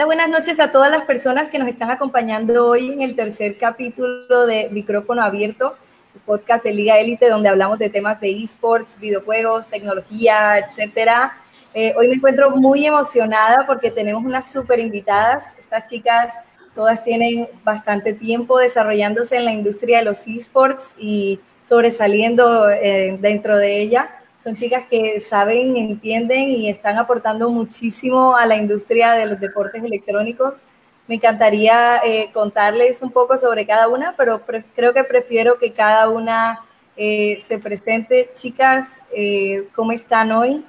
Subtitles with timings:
[0.00, 3.58] Hola, buenas noches a todas las personas que nos están acompañando hoy en el tercer
[3.58, 5.76] capítulo de Micrófono Abierto,
[6.14, 11.36] el podcast de Liga Élite, donde hablamos de temas de esports, videojuegos, tecnología, etcétera.
[11.74, 15.54] Eh, hoy me encuentro muy emocionada porque tenemos unas súper invitadas.
[15.58, 16.32] Estas chicas
[16.74, 23.58] todas tienen bastante tiempo desarrollándose en la industria de los esports y sobresaliendo eh, dentro
[23.58, 24.08] de ella.
[24.42, 29.84] Son chicas que saben, entienden y están aportando muchísimo a la industria de los deportes
[29.84, 30.54] electrónicos.
[31.06, 34.40] Me encantaría eh, contarles un poco sobre cada una, pero
[34.74, 36.60] creo que prefiero que cada una
[36.96, 38.30] eh, se presente.
[38.32, 40.64] Chicas, eh, ¿cómo están hoy?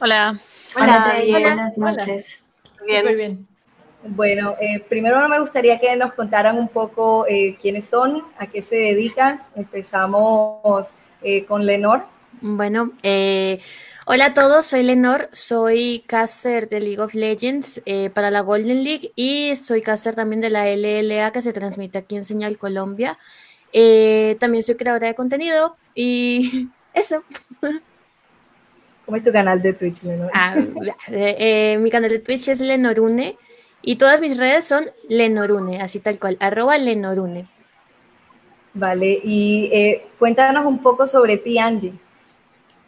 [0.00, 0.38] Hola.
[0.76, 2.44] Hola, Jay, buenas noches.
[2.86, 3.04] Bien.
[3.04, 3.48] Muy bien.
[4.04, 4.54] Bueno,
[4.88, 7.26] primero me gustaría que nos contaran un poco
[7.60, 9.42] quiénes son, a qué se dedican.
[9.56, 10.94] Empezamos
[11.48, 12.15] con Lenor.
[12.48, 13.58] Bueno, eh,
[14.06, 18.84] hola a todos, soy Lenor, soy caster de League of Legends eh, para la Golden
[18.84, 23.18] League y soy caster también de la LLA que se transmite aquí en Señal Colombia.
[23.72, 27.24] Eh, también soy creadora de contenido y eso.
[29.04, 30.30] ¿Cómo es tu canal de Twitch, Lenor?
[30.32, 33.36] Ah, mi canal de Twitch es Lenorune
[33.82, 37.48] y todas mis redes son Lenorune, así tal cual, arroba Lenorune.
[38.72, 42.05] Vale, y cuéntanos un poco sobre ti, Angie.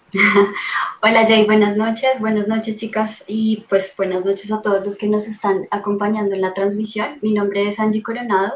[1.02, 5.06] Hola Jay, buenas noches, buenas noches chicas y pues buenas noches a todos los que
[5.06, 7.18] nos están acompañando en la transmisión.
[7.20, 8.54] Mi nombre es Angie Coronado.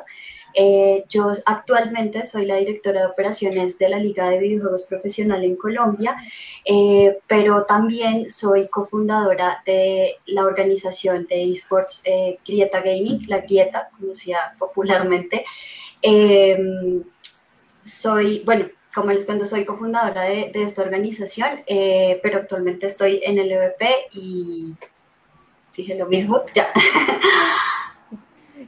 [0.54, 5.56] Eh, yo actualmente soy la directora de operaciones de la Liga de Videojuegos Profesional en
[5.56, 6.16] Colombia,
[6.64, 13.90] eh, pero también soy cofundadora de la organización de esports eh, Grieta Gaming, la Grieta,
[13.98, 15.44] conocida popularmente.
[17.82, 23.20] soy, bueno, como les cuento, soy cofundadora de, de esta organización, eh, pero actualmente estoy
[23.24, 24.74] en el EVP y
[25.76, 26.68] dije lo mismo, ya.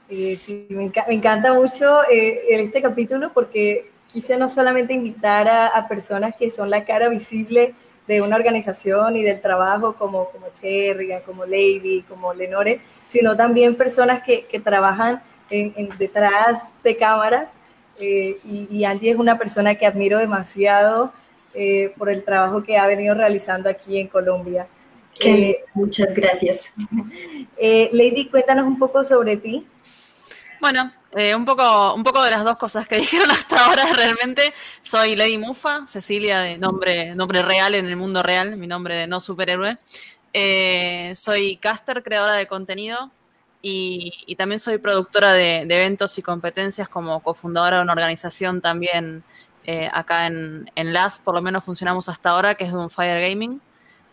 [0.08, 6.50] Sí, me, encanta mucho eh, este capítulo porque quise no solamente invitar a, personas que
[6.50, 7.74] son la cara visible
[8.06, 13.76] de una organización y del trabajo como, como Cherry, como Lady, como Lenore, sino también
[13.76, 17.52] personas que, que trabajan en, detrás de cámaras
[17.98, 21.12] eh, y, Angie es una persona que admiro demasiado
[21.54, 24.66] eh, por el trabajo que ha venido realizando aquí en Colombia.
[25.20, 26.72] Eh, muchas gracias.
[27.92, 29.66] Lady, cuéntanos un poco sobre ti.
[30.60, 30.92] Bueno,
[31.36, 34.52] un, poco, un poco de las dos cosas que dijeron hasta ahora realmente.
[34.82, 39.06] Soy Lady Mufa, Cecilia de nombre, nombre real en el mundo real, mi nombre de
[39.06, 39.78] no superhéroe.
[41.14, 43.12] soy caster, creadora de contenido,
[43.66, 49.24] y, también soy productora de, eventos y competencias como cofundadora de una organización también
[49.64, 52.90] eh, acá en, en LAS, por lo menos funcionamos hasta ahora, que es de un
[52.90, 53.62] Fire Gaming.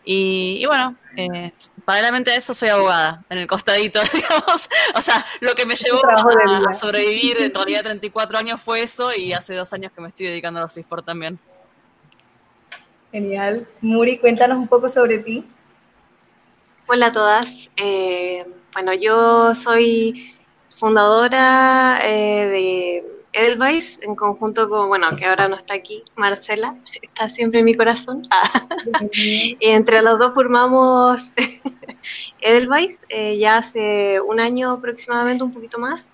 [0.04, 1.52] Y, bueno, eh,
[1.84, 4.70] paralelamente a eso soy abogada en el costadito, digamos.
[4.96, 9.34] O sea, lo que me llevó a, sobrevivir en realidad 34 años fue eso y
[9.34, 11.38] hace dos años que me estoy dedicando a los esports también.
[13.12, 13.68] Genial.
[13.82, 15.46] Muri, cuéntanos un poco sobre ti.
[16.88, 17.68] Hola a todas.
[17.76, 20.34] Eh, bueno, yo soy
[20.70, 27.28] fundadora eh, de Edelweiss en conjunto con, bueno, que ahora no está aquí, Marcela, está
[27.28, 28.22] siempre en mi corazón.
[29.12, 31.32] y entre los dos formamos
[32.40, 36.04] Edelweiss eh, ya hace un año aproximadamente, un poquito más.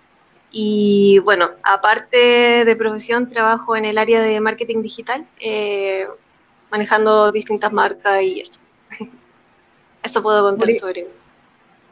[0.51, 6.09] Y bueno, aparte de profesión, trabajo en el área de marketing digital, eh,
[6.71, 8.59] manejando distintas marcas y eso.
[10.03, 11.09] eso puedo contar sobre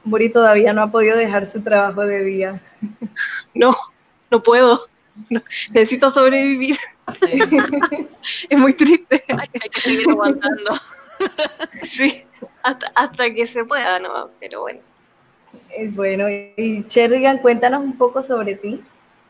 [0.07, 2.61] Muri todavía no ha podido dejar su trabajo de día.
[3.55, 3.77] No,
[4.31, 4.87] no puedo.
[5.71, 6.77] necesito sobrevivir.
[8.49, 9.25] es muy triste.
[9.29, 10.75] Hay, que seguir aguantando.
[11.85, 12.23] sí,
[12.63, 14.31] hasta, que se pueda, ¿no?
[14.39, 14.81] Pero bueno.
[15.77, 16.27] Es bueno.
[16.29, 18.81] Y Cherrigan, cuéntanos un poco sobre ti.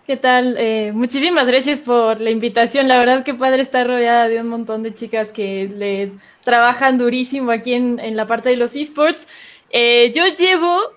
[0.07, 0.57] ¿Qué tal?
[0.59, 2.87] Eh, muchísimas gracias por la invitación.
[2.87, 6.13] La verdad que padre estar rodeada de un montón de chicas que le
[6.45, 9.27] trabajan durísimo aquí en, en la parte de los esports.
[9.71, 10.93] Eh, yo llevo,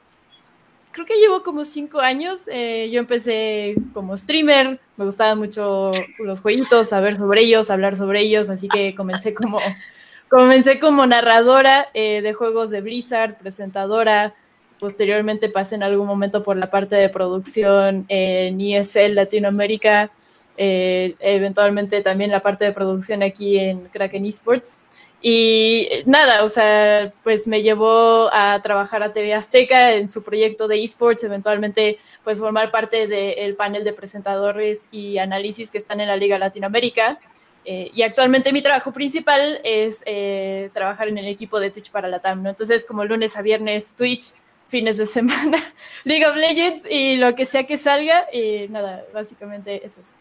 [0.91, 2.47] creo que llevo como cinco años.
[2.51, 8.21] Eh, yo empecé como streamer, me gustaban mucho los jueguitos, saber sobre ellos, hablar sobre
[8.21, 9.59] ellos, así que comencé como,
[10.29, 14.35] comencé como narradora eh, de juegos de Blizzard, presentadora.
[14.79, 20.09] Posteriormente pasé en algún momento por la parte de producción en ESL Latinoamérica,
[20.55, 24.79] eventualmente también la parte de producción aquí en Kraken Esports.
[25.21, 30.67] Y nada, o sea, pues me llevó a trabajar a TV Azteca en su proyecto
[30.67, 36.07] de esports, eventualmente pues formar parte del panel de presentadores y análisis que están en
[36.07, 37.19] la Liga Latinoamérica.
[37.65, 42.07] Eh, y actualmente mi trabajo principal es eh, trabajar en el equipo de Twitch para
[42.07, 42.49] la TAM, ¿no?
[42.49, 44.33] Entonces, como lunes a viernes Twitch,
[44.69, 45.57] fines de semana,
[46.05, 48.25] League of Legends y lo que sea que salga.
[48.31, 50.11] Y nada, básicamente es eso.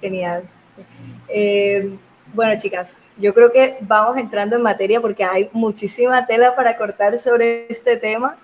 [0.00, 0.44] Genial.
[1.28, 1.96] Eh,
[2.34, 7.18] bueno, chicas, yo creo que vamos entrando en materia porque hay muchísima tela para cortar
[7.18, 8.36] sobre este tema.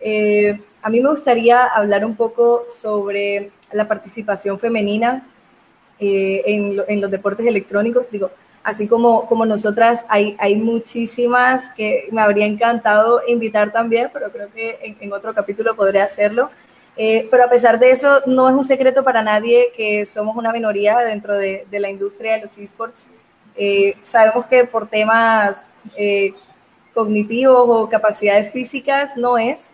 [0.00, 5.26] Eh, a mí me gustaría hablar un poco sobre la participación femenina
[5.98, 8.10] eh, en, en, los deportes electrónicos.
[8.10, 8.30] Digo,
[8.62, 14.50] así como, como nosotras, hay, hay muchísimas que me habría encantado invitar también, pero creo
[14.52, 16.50] que en, otro capítulo podré hacerlo.
[16.96, 20.52] Eh, pero a pesar de eso, no es un secreto para nadie que somos una
[20.52, 23.08] minoría dentro de, de la industria de los esports.
[23.56, 25.64] Eh, sabemos que por temas
[25.96, 26.34] eh,
[26.94, 29.70] cognitivos o capacidades físicas no es,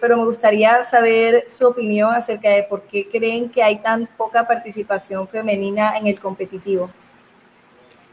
[0.00, 4.46] pero me gustaría saber su opinión acerca de por qué creen que hay tan poca
[4.46, 6.90] participación femenina en el competitivo.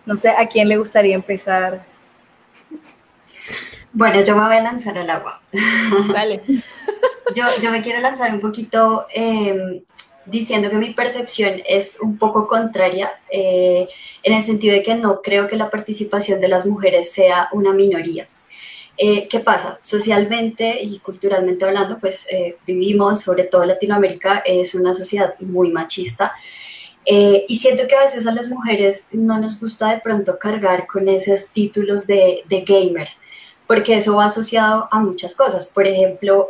[0.06, 1.86] No sé a quién le gustaría empezar.
[3.92, 5.42] Bueno, yo me voy a lanzar al agua.
[6.08, 6.42] Vale.
[7.36, 9.82] yo, yo me quiero lanzar un poquito em,
[10.30, 13.88] diciendo que mi percepción es un poco contraria, eh,
[14.24, 17.74] en el sentido de que no creo que la participación de las mujeres sea una
[17.74, 18.28] minoría.
[19.02, 19.80] Eh, ¿Qué pasa?
[19.81, 26.34] Socialmente y culturalmente hablando, pues eh, vivimos, sobre todo Latinoamérica, es una sociedad muy machista
[27.06, 30.86] eh, y siento que a veces a las mujeres no nos gusta de pronto cargar
[30.86, 33.08] con esos títulos de, gamer,
[33.68, 35.68] porque eso va asociado a muchas cosas.
[35.68, 36.50] Por ejemplo,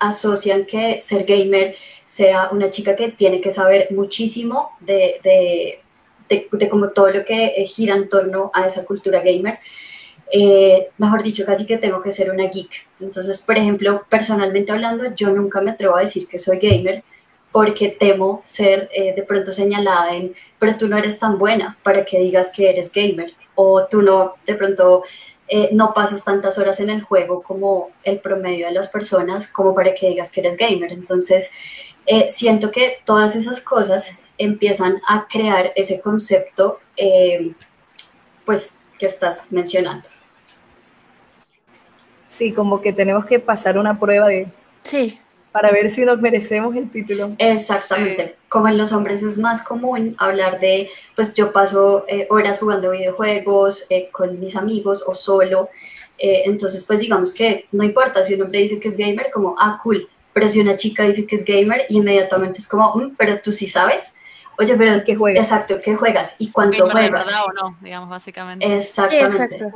[0.00, 5.80] asocian que ser gamer sea una chica que tiene que saber muchísimo de, de,
[6.28, 9.58] de, como todo lo que eh, gira en torno a esa cultura gamer.
[10.98, 12.70] mejor dicho, casi que tengo que ser una geek.
[13.00, 17.04] Entonces, por ejemplo, personalmente hablando, yo nunca me atrevo a decir que soy gamer
[17.54, 22.04] porque temo ser eh, de pronto señalada en, pero tú no eres tan buena para
[22.04, 25.04] que digas que eres gamer, o tú no, de pronto
[25.46, 29.72] eh, no pasas tantas horas en el juego como el promedio de las personas, como
[29.72, 30.92] para que digas que eres gamer.
[30.92, 31.52] Entonces,
[32.06, 36.80] eh, siento que todas esas cosas empiezan a crear ese concepto,
[38.44, 40.08] pues, que estás mencionando.
[42.26, 44.48] Sí, como que tenemos que pasar una prueba de...
[44.82, 45.20] Sí
[45.54, 47.36] para ver si nos merecemos el título.
[47.38, 48.34] Exactamente.
[48.48, 52.90] Como en los hombres es más común hablar de, pues yo paso eh, horas jugando
[52.90, 55.68] videojuegos eh, con mis amigos o solo.
[56.18, 59.54] Eh, entonces, pues digamos que no importa si un hombre dice que es gamer, como,
[59.56, 60.08] ah, cool.
[60.34, 63.66] Pero si una chica dice que es gamer, inmediatamente es como, mm, pero tú sí
[63.66, 64.16] sabes.
[64.58, 65.46] Oye, pero ¿qué juegas?
[65.46, 66.36] Exacto, ¿qué juegas?
[66.38, 67.26] ¿Y cuánto juegas?
[67.26, 68.76] verdad o no, digamos, básicamente.
[68.76, 69.66] Exactamente.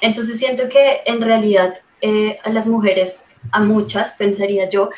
[0.00, 1.74] Entonces siento que en realidad
[2.42, 4.90] a las mujeres a muchas, pensaría yo,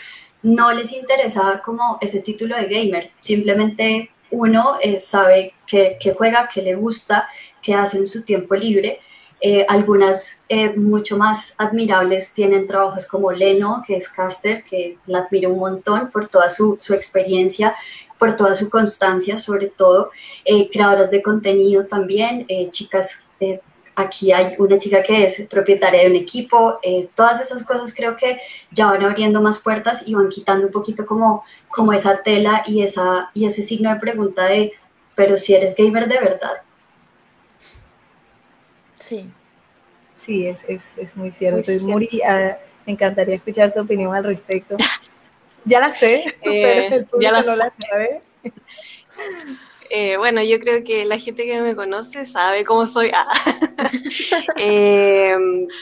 [0.43, 6.62] no les interesa como ese título de gamer, simplemente uno eh, sabe que, juega, que
[6.62, 7.28] le gusta,
[7.62, 9.00] que hace en su tiempo libre.
[9.41, 15.21] Eh, algunas eh, mucho más admirables tienen trabajos como Leno, que es caster, que la
[15.21, 17.75] admiro un montón por toda su, su experiencia,
[18.19, 20.11] por toda su constancia, sobre todo.
[20.73, 23.27] creadoras de contenido también, chicas
[23.97, 28.17] aquí hay una chica que es propietaria de un equipo, eh, todas esas cosas creo
[28.17, 28.38] que
[28.71, 32.83] ya van abriendo más puertas y van quitando un poquito como, como esa tela y,
[32.83, 34.73] esa, y ese signo de pregunta de,
[35.15, 36.65] pero si eres gamer de verdad.
[39.06, 39.31] Sí.
[40.17, 41.70] Sí, es, es, es muy cierto.
[41.85, 44.76] Muy ah, me encantaría escuchar tu opinión al respecto.
[45.64, 48.23] Ya la sé, eh, pero el público ya no la sabe.
[49.88, 53.12] Eh, bueno, yo creo que la gente que me conoce sabe cómo soy.
[53.14, 53.28] Ah.
[54.57, 55.37] Eh,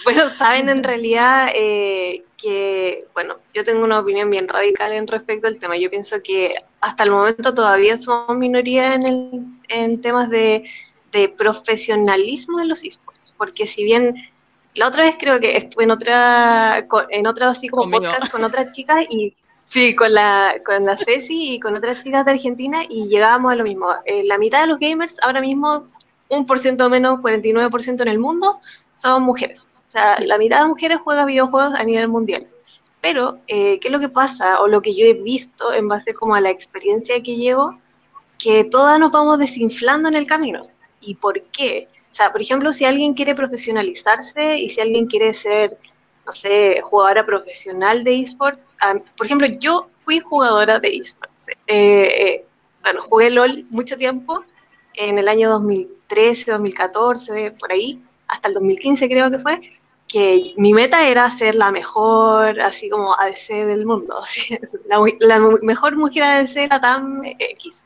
[0.05, 5.47] bueno, saben en realidad eh, que, bueno, yo tengo una opinión bien radical en respecto
[5.47, 5.79] al tema.
[5.79, 9.31] Yo pienso que hasta el momento todavía somos minoría en, el,
[9.69, 10.65] en temas de,
[11.15, 14.15] de profesionalismo de los esports, porque si bien
[14.75, 18.73] la otra vez creo que estuve en otra, en otra así como podcast con otras
[18.73, 23.09] chicas y Sí, con la, con la Ceci y con otras chicas de Argentina y
[23.09, 23.89] llegábamos a lo mismo.
[24.05, 25.89] Eh, la mitad de los gamers, ahora mismo,
[26.29, 28.61] un por ciento menos, 49% en el mundo,
[28.93, 29.63] son mujeres.
[29.63, 32.47] O sea, la mitad de mujeres juega videojuegos a nivel mundial.
[33.01, 34.61] Pero, eh, ¿qué es lo que pasa?
[34.61, 37.79] O lo que yo he visto en base como a la experiencia que llevo,
[38.39, 40.67] que todas nos vamos desinflando en el camino.
[41.01, 41.89] ¿Y por qué?
[42.15, 45.77] O sea, por ejemplo, si alguien quiere profesionalizarse y si alguien quiere ser
[46.25, 48.61] no sé, jugadora profesional de esports.
[48.81, 51.49] Ah, por ejemplo, yo fui jugadora de esports.
[51.67, 52.47] Eh, eh,
[52.83, 54.45] bueno, jugué LOL mucho tiempo,
[54.95, 59.61] en el año 2013, 2014, por ahí, hasta el 2015 creo que fue,
[60.07, 64.23] que mi meta era ser la mejor, así como ADC del mundo,
[64.87, 67.85] la, la, mejor mujer ADC, la TAM X.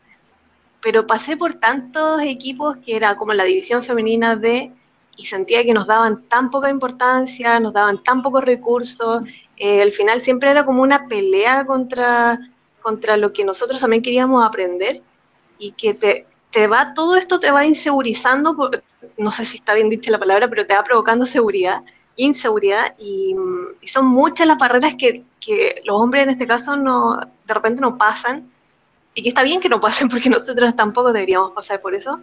[0.81, 4.73] Pero pasé por tantos equipos que era como la división femenina de
[5.19, 9.25] y sentía que nos daban tan poca importancia, nos daban tan pocos recursos,
[9.57, 12.39] eh, al final siempre era como una pelea contra,
[12.81, 15.03] contra lo que nosotros también queríamos aprender
[15.59, 18.71] y que te, te va, todo esto te va insegurizando,
[19.17, 21.83] no sé si está bien dicha la palabra, pero te va provocando seguridad,
[22.15, 23.35] inseguridad, y,
[23.87, 27.99] son muchas las barreras que, que, los hombres en este caso no, de repente no
[27.99, 28.49] pasan,
[29.19, 32.21] y que está bien que no pasen porque nosotros tampoco deberíamos pasar por eso,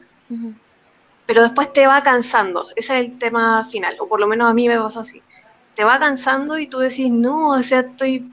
[1.26, 4.54] pero después te va cansando, ese es el tema final, o por lo menos a
[4.54, 5.22] mí me pasa así,
[5.76, 8.32] te va cansando y tú decís, no, o sea, estoy,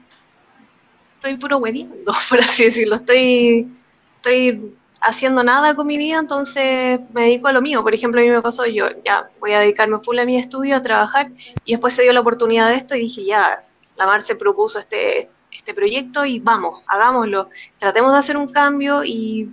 [1.15, 3.69] estoy puro hueviendo, por así decirlo, estoy,
[4.15, 7.83] estoy haciendo nada con mi vida, entonces me dedico a lo mío.
[7.83, 10.77] Por ejemplo, a mí me pasó, yo ya voy a dedicarme full a mi estudio,
[10.77, 11.29] a trabajar,
[11.65, 13.65] y después se dio la oportunidad de esto y dije, ya,
[13.97, 19.03] la Mar se propuso este, este proyecto y vamos, hagámoslo, tratemos de hacer un cambio
[19.03, 19.49] y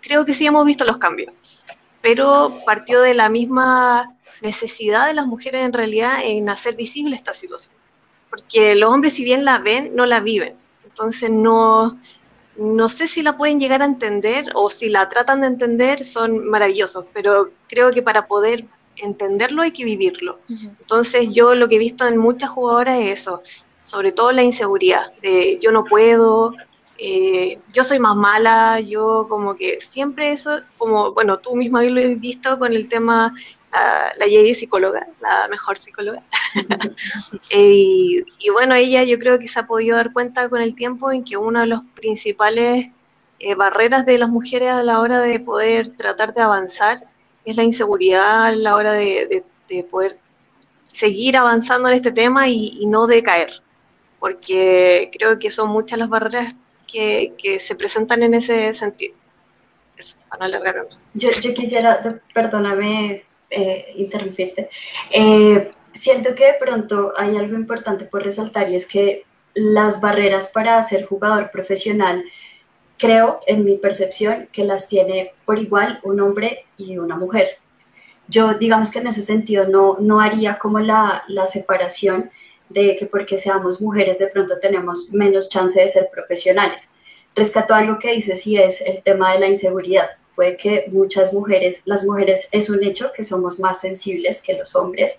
[0.00, 1.32] creo que sí hemos visto los cambios.
[2.00, 7.32] Pero partió de la misma necesidad de las mujeres en realidad en hacer visible esta
[7.32, 7.74] situación.
[8.28, 10.56] Porque los hombres, si bien la ven, no la viven.
[10.84, 11.98] Entonces no,
[12.56, 16.48] no sé si la pueden llegar a entender o si la tratan de entender, son
[16.48, 18.64] maravillosos, pero creo que para poder
[18.96, 20.38] entenderlo hay que vivirlo.
[20.48, 23.42] Entonces yo lo que he visto en muchas jugadoras es eso,
[23.82, 26.54] sobre todo la inseguridad, de yo no puedo,
[26.98, 32.00] eh, yo soy más mala, yo como que siempre eso, como, bueno, tú misma lo
[32.00, 33.34] has visto con el tema
[33.72, 36.22] la, la psicóloga, la mejor psicóloga.
[37.50, 38.22] y,
[38.52, 41.36] bueno, ella yo creo que se ha podido dar cuenta con el tiempo en que
[41.36, 42.90] una de las principales
[43.38, 47.04] eh, barreras de las mujeres a la hora de poder tratar de avanzar
[47.44, 49.44] es la inseguridad a la hora de,
[49.90, 50.18] poder
[50.92, 53.62] seguir avanzando en este tema y, no decaer,
[54.22, 56.54] porque creo que son muchas las barreras
[56.86, 59.16] que, se presentan en ese sentido.
[59.96, 64.70] Eso, para no alargar Yo, yo quisiera, perdóname, eh, interrumpirte.
[65.10, 69.24] Eh, siento que de pronto hay algo importante por resaltar y es que
[69.54, 72.22] las barreras para ser jugador profesional,
[72.98, 77.58] creo, en mi percepción, que las tiene por igual un hombre y una mujer.
[78.28, 82.30] Yo, digamos que en ese sentido, no, no haría como la, la separación
[82.72, 86.90] de que porque seamos mujeres de pronto tenemos menos chance de ser profesionales.
[87.34, 91.82] Rescato algo que dices y es el tema de la inseguridad puede que muchas mujeres,
[91.84, 95.18] las mujeres es un hecho que somos más sensibles que los hombres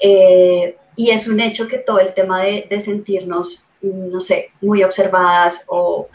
[0.00, 5.64] eh, y es un hecho que todo el tema de, sentirnos, no sé, muy observadas
[5.68, 6.08] o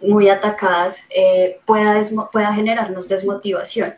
[0.00, 3.94] muy atacadas eh, pueda, pueda generarnos desmotivación.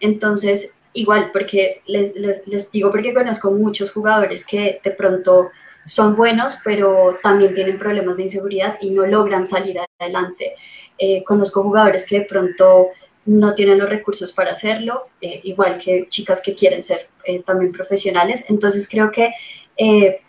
[0.00, 5.50] Entonces, igual, porque les, les, digo porque conozco muchos jugadores que de pronto
[5.84, 10.54] son buenos, pero también tienen problemas de inseguridad y no logran salir adelante.
[10.96, 12.86] Eh, conozco jugadores que de pronto
[13.26, 17.72] no tienen los recursos para hacerlo, eh, igual que chicas que quieren ser eh, también
[17.72, 18.46] profesionales.
[18.48, 19.32] Entonces creo que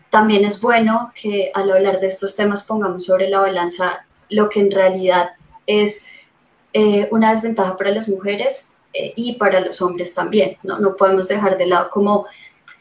[0.09, 4.59] también es bueno que al hablar de estos temas pongamos sobre la balanza lo que
[4.61, 5.31] en realidad
[5.67, 6.07] es
[7.11, 8.74] una desventaja para las mujeres
[9.15, 10.57] y para los hombres también.
[10.63, 10.79] ¿no?
[10.79, 12.25] no podemos dejar de lado como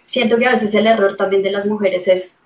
[0.03, 2.39] siento que a veces el error también de las mujeres es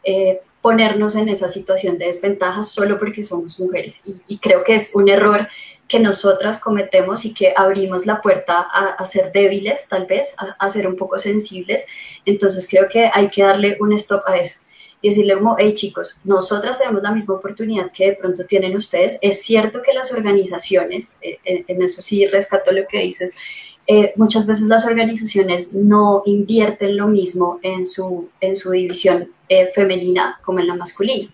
[0.60, 4.02] ponernos en esa situación de desventaja solo porque somos mujeres.
[4.26, 5.48] Y, creo que es un error
[5.86, 10.86] que nosotras cometemos y que abrimos la puerta a, ser débiles, tal vez, a, ser
[10.86, 11.86] un poco sensibles.
[12.26, 14.60] Entonces creo que hay que darle un stop a eso
[15.00, 19.18] y decirle como, hey chicos, nosotras tenemos la misma oportunidad que de pronto tienen ustedes.
[19.22, 23.36] Es cierto que las organizaciones, eh, eh, en eso sí rescato lo que dices,
[23.90, 29.70] eh, muchas veces las organizaciones no invierten lo mismo en su, en su división eh,
[29.74, 31.32] femenina como en la masculina.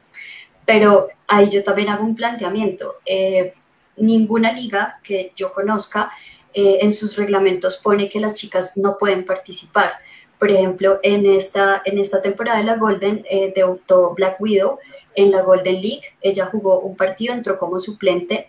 [0.64, 2.94] Pero ahí yo también hago un planteamiento.
[3.04, 3.54] Eh,
[3.97, 6.12] ninguna liga que yo conozca
[6.56, 9.94] en sus reglamentos pone que las chicas no pueden participar.
[10.38, 13.24] Por ejemplo, en esta, en esta temporada de la Golden
[13.54, 14.78] debutó Black Widow
[15.14, 16.04] en la Golden League.
[16.20, 18.48] Ella jugó un partido, entró como suplente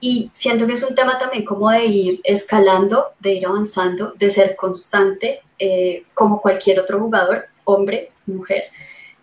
[0.00, 4.30] y siento que es un tema también como de ir escalando, de ir avanzando, de
[4.30, 8.64] ser constante, eh, como cualquier otro jugador, hombre, mujer,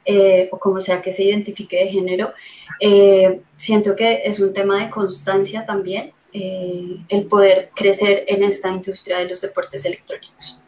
[0.03, 2.33] eh, o como sea que se identifique de género.
[2.79, 9.19] Eh, siento que es un tema de constancia también, el poder crecer en esta industria
[9.19, 10.59] de los deportes electrónicos.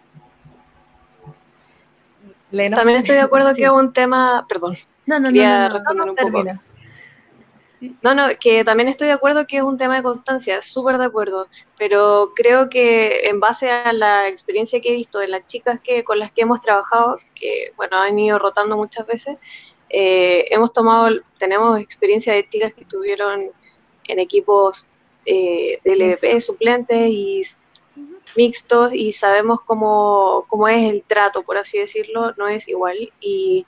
[2.51, 4.75] También estoy de acuerdo que es un tema, perdón,
[5.05, 6.59] no, no, no, no, no, un
[8.01, 11.05] no, no, que también estoy de acuerdo que es un tema de constancia, súper de
[11.05, 15.79] acuerdo, pero creo que en base a la experiencia que he visto de las chicas
[15.83, 19.37] que con las que hemos trabajado, que bueno, han ido rotando muchas veces,
[19.89, 23.51] eh, hemos tomado, tenemos experiencia de chicas que estuvieron
[24.07, 24.87] en equipos
[25.25, 27.43] eh, de LVP suplentes y
[28.35, 33.11] mixtos y sabemos cómo, cómo es el trato, por así decirlo, no es igual.
[33.19, 33.65] Y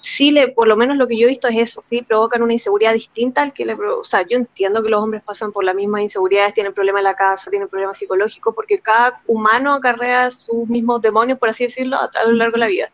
[0.00, 2.52] sí, le, por lo menos lo que yo he visto es eso, sí, provocan una
[2.52, 5.74] inseguridad distinta al que le o sea, yo entiendo que los hombres pasan por las
[5.74, 10.68] mismas inseguridades, tienen problemas en la casa, tienen problemas psicológicos, porque cada humano acarrea sus
[10.68, 12.90] mismos demonios, por así decirlo, a, lo largo de la vida.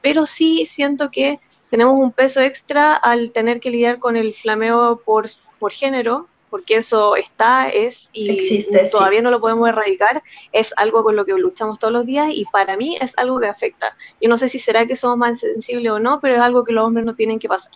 [0.00, 1.40] Pero sí siento que
[1.70, 5.26] tenemos un peso extra al tener que lidiar con el flameo por,
[5.58, 10.22] por género, porque eso está, es y Existe, todavía no lo podemos erradicar,
[10.52, 13.46] es algo con lo que luchamos todos los días y para mí es algo que
[13.46, 13.94] afecta.
[14.22, 16.72] Yo no sé si será que somos más sensibles o no, pero es algo que
[16.72, 17.72] los hombres no tienen que pasar,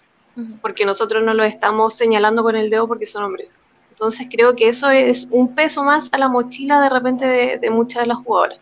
[0.63, 3.49] porque nosotros no lo estamos señalando con el dedo porque son hombres.
[3.91, 8.05] Entonces creo que eso es un peso más a la mochila de repente de, muchas
[8.05, 8.61] de las jugadoras.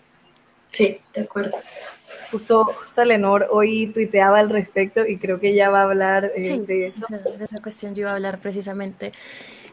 [0.72, 1.58] Sí, de acuerdo.
[2.32, 6.58] Justo, justo Lenor hoy tuiteaba al respecto y creo que ella va a hablar eh,
[6.58, 7.06] de eso.
[7.08, 9.12] De, esa cuestión yo iba a hablar precisamente.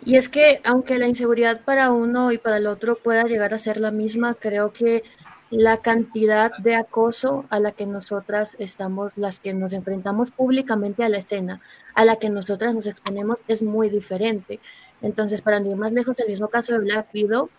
[0.03, 3.59] Y es que aunque la inseguridad para uno y para el otro pueda llegar a
[3.59, 5.03] ser la misma, creo que
[5.49, 11.09] la cantidad de acoso a la que nosotras estamos, las que nos enfrentamos públicamente a
[11.09, 11.61] la escena,
[11.93, 14.59] a la que nosotras nos exponemos, es muy diferente.
[15.01, 17.49] Entonces, para mí, más lejos, el mismo caso de Black Widow,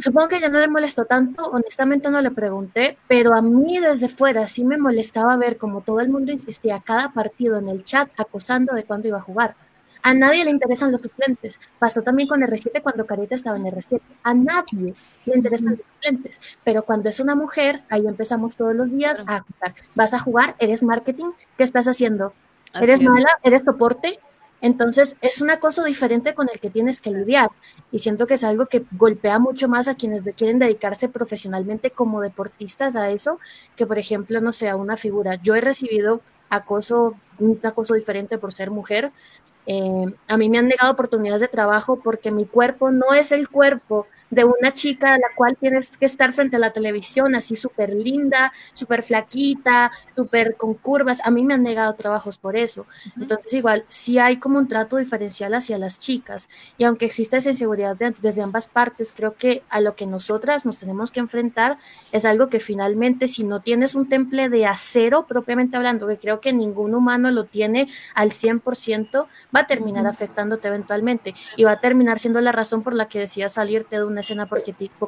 [0.00, 4.08] supongo que ya no le molestó tanto, honestamente no le pregunté, pero a mí desde
[4.08, 8.08] fuera sí me molestaba ver como todo el mundo insistía cada partido en el chat
[8.18, 9.56] acosando de cuándo iba a jugar
[10.02, 11.60] a nadie le interesan los suplentes.
[11.78, 14.00] Pasó también con R7 cuando Carita estaba en R7.
[14.22, 16.40] A nadie le interesan los suplentes.
[16.64, 19.74] Pero cuando es una mujer, ahí empezamos todos los días a acusar.
[19.94, 20.56] ¿Vas a jugar?
[20.58, 21.32] ¿Eres marketing?
[21.56, 22.32] ¿Qué estás haciendo?
[22.74, 23.28] ¿Eres mala?
[23.42, 24.18] ¿Eres soporte?
[24.60, 27.48] Entonces, es un acoso diferente con el que tienes que lidiar.
[27.92, 32.20] Y siento que es algo que golpea mucho más a quienes quieren dedicarse profesionalmente como
[32.20, 33.38] deportistas a eso,
[33.76, 35.36] que por ejemplo, no sé, a una figura.
[35.36, 39.12] Yo he recibido acoso, un acoso diferente por ser mujer,
[39.70, 43.50] eh, a mí me han negado oportunidades de trabajo porque mi cuerpo no es el
[43.50, 47.56] cuerpo de una chica a la cual tienes que estar frente a la televisión, así
[47.56, 51.20] súper linda, súper flaquita, súper con curvas.
[51.24, 52.86] A mí me han negado trabajos por eso.
[53.18, 56.48] Entonces, igual, sí hay como un trato diferencial hacia las chicas.
[56.76, 60.78] Y aunque exista esa inseguridad desde ambas partes, creo que a lo que nosotras nos
[60.78, 61.78] tenemos que enfrentar
[62.12, 66.40] es algo que finalmente, si no tienes un temple de acero, propiamente hablando, que creo
[66.40, 71.80] que ningún humano lo tiene al 100%, va a terminar afectándote eventualmente y va a
[71.80, 74.48] terminar siendo la razón por la que decidas salirte de una escena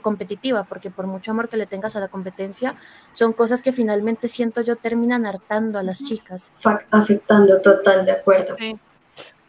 [0.03, 2.77] competitiva, porque por mucho amor que le tengas a la competencia,
[3.13, 6.53] son cosas que finalmente siento yo terminan hartando a las chicas.
[6.91, 8.57] Afectando, total, de acuerdo.
[8.59, 8.79] Sí,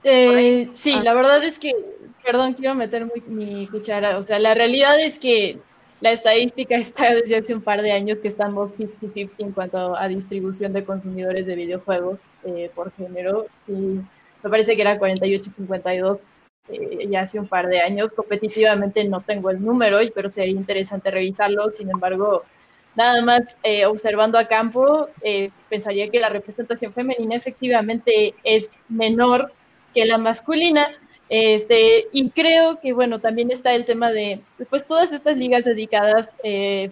[0.04, 1.04] eh, sí ah.
[1.04, 1.74] la verdad es que,
[2.24, 5.60] perdón, quiero meter mi cuchara, o sea, la realidad es que
[6.02, 10.08] la estadística está desde hace un par de años que estamos 50-50 en cuanto a
[10.08, 13.45] distribución de consumidores de videojuegos eh, por género.
[13.65, 14.02] Sí,
[14.43, 16.19] me parece que era 48-52
[16.71, 18.12] eh, ya hace un par de años.
[18.12, 21.69] Competitivamente no tengo el número, pero sería interesante revisarlo.
[21.69, 22.43] Sin embargo,
[22.95, 29.52] nada más eh, observando a campo, eh, pensaría que la representación femenina efectivamente es menor
[29.93, 30.88] que la masculina.
[31.30, 36.36] Este, y creo que, bueno, también está el tema de, pues, todas estas ligas dedicadas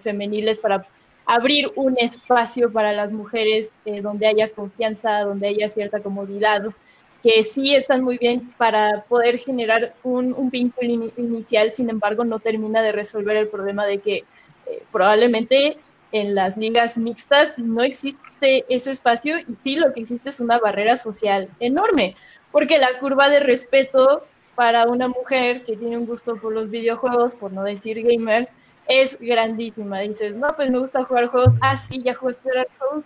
[0.01, 0.86] femeniles para
[1.25, 6.63] abrir un espacio para las mujeres donde haya confianza, donde haya cierta comodidad,
[7.23, 12.39] que sí están muy bien para poder generar un, un vínculo inicial, sin embargo no
[12.39, 14.23] termina de resolver el problema de que
[14.65, 15.77] eh, probablemente
[16.12, 20.60] en las ligas mixtas no existe ese espacio y sí lo que existe es una
[20.60, 22.15] barrera social enorme,
[22.51, 27.36] porque la curva de respeto para una mujer que tiene un gusto por los videojuegos,
[27.36, 28.49] por no decir gamer,
[28.88, 29.99] es grandísima.
[29.99, 33.05] Dices, no, pues me gusta jugar juegos, ah, sí, ya jugaste Dark Souls,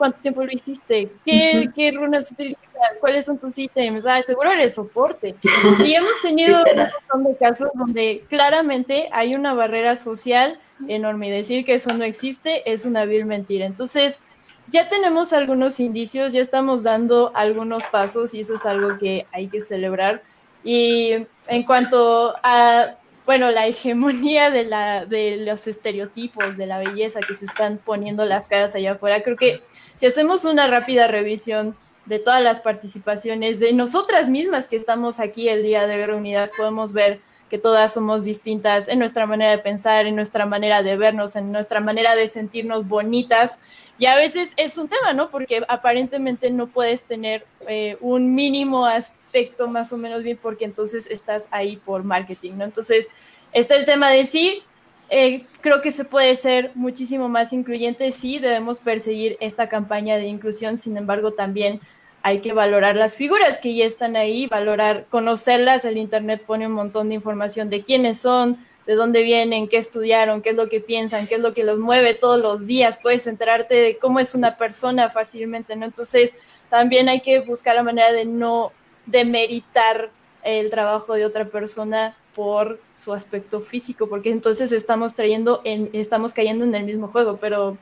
[0.00, 1.12] ¿cuánto tiempo lo hiciste?
[1.26, 2.62] ¿Qué, ¿qué runas utilizas?
[3.00, 4.02] ¿Cuáles son tus ítems?
[4.06, 5.34] Ah, seguro eres soporte.
[5.84, 10.58] Y hemos tenido un montón de casos donde claramente hay una barrera social
[10.88, 13.66] enorme y decir que eso no existe es una vil mentira.
[13.66, 14.20] Entonces,
[14.68, 19.48] ya tenemos algunos indicios, ya estamos dando algunos pasos y eso es algo que hay
[19.48, 20.22] que celebrar.
[20.64, 27.20] Y en cuanto a bueno, la hegemonía de, la, de los estereotipos de la belleza
[27.20, 29.22] que se están poniendo las caras allá afuera.
[29.22, 29.62] Creo que
[30.00, 35.50] si hacemos una rápida revisión de todas las participaciones de nosotras mismas que estamos aquí
[35.50, 40.06] el día de reunidas, podemos ver que todas somos distintas en nuestra manera de pensar,
[40.06, 43.58] en nuestra manera de vernos, en nuestra manera de sentirnos bonitas.
[43.98, 45.28] Y a veces es un tema, ¿no?
[45.30, 51.08] Porque aparentemente no puedes tener eh, un mínimo aspecto más o menos bien porque entonces
[51.10, 52.64] estás ahí por marketing, ¿no?
[52.64, 53.08] Entonces
[53.52, 54.62] está el tema de sí,
[55.10, 60.26] eh, creo que se puede ser muchísimo más incluyente, sí, debemos perseguir esta campaña de
[60.26, 61.80] inclusión, sin embargo también
[62.22, 66.74] hay que valorar las figuras que ya están ahí, valorar, conocerlas, el Internet pone un
[66.74, 70.80] montón de información de quiénes son, de dónde vienen, qué estudiaron, qué es lo que
[70.80, 74.34] piensan, qué es lo que los mueve todos los días, puedes enterarte de cómo es
[74.34, 75.86] una persona fácilmente, ¿no?
[75.86, 76.34] Entonces,
[76.68, 78.72] también hay que buscar la manera de no
[79.06, 80.10] demeritar
[80.44, 86.32] el trabajo de otra persona por su aspecto físico, porque entonces estamos trayendo en, estamos
[86.32, 87.76] cayendo en el mismo juego, pero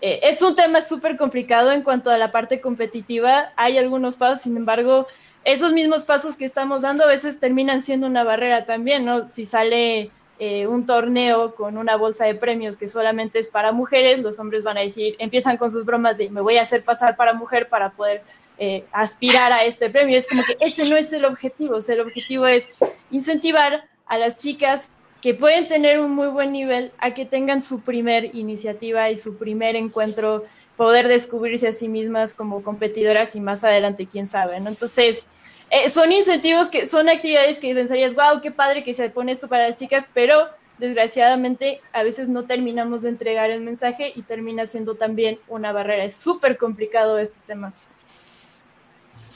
[0.00, 3.52] eh, es un tema súper complicado en cuanto a la parte competitiva.
[3.56, 5.06] Hay algunos pasos, sin embargo,
[5.44, 9.24] esos mismos pasos que estamos dando a veces terminan siendo una barrera también, ¿no?
[9.24, 14.20] Si sale eh, un torneo con una bolsa de premios que solamente es para mujeres,
[14.20, 17.16] los hombres van a decir, empiezan con sus bromas de me voy a hacer pasar
[17.16, 18.22] para mujer para poder
[18.58, 20.18] eh, aspirar a este premio.
[20.18, 22.70] Es como que ese no es el objetivo, el objetivo es
[23.10, 24.90] incentivar a las chicas
[25.20, 29.36] que pueden tener un muy buen nivel a que tengan su primer iniciativa y su
[29.36, 30.44] primer encuentro,
[30.76, 34.68] poder descubrirse a sí mismas como competidoras y más adelante, quién sabe, ¿no?
[34.68, 35.26] Entonces,
[35.70, 39.48] eh, son incentivos que son actividades que pensarías, wow, qué padre que se pone esto
[39.48, 40.46] para las chicas, pero
[40.78, 46.04] desgraciadamente a veces no terminamos de entregar el mensaje y termina siendo también una barrera.
[46.04, 47.72] Es súper complicado este tema.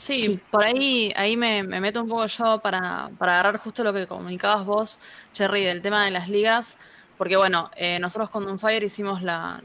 [0.00, 4.06] Sí, por ahí, ahí me, meto un poco yo para, para, agarrar justo lo que
[4.06, 4.98] comunicabas vos,
[5.34, 6.78] Cherry, del tema de las ligas,
[7.18, 9.62] porque bueno, eh, nosotros con Fire hicimos la,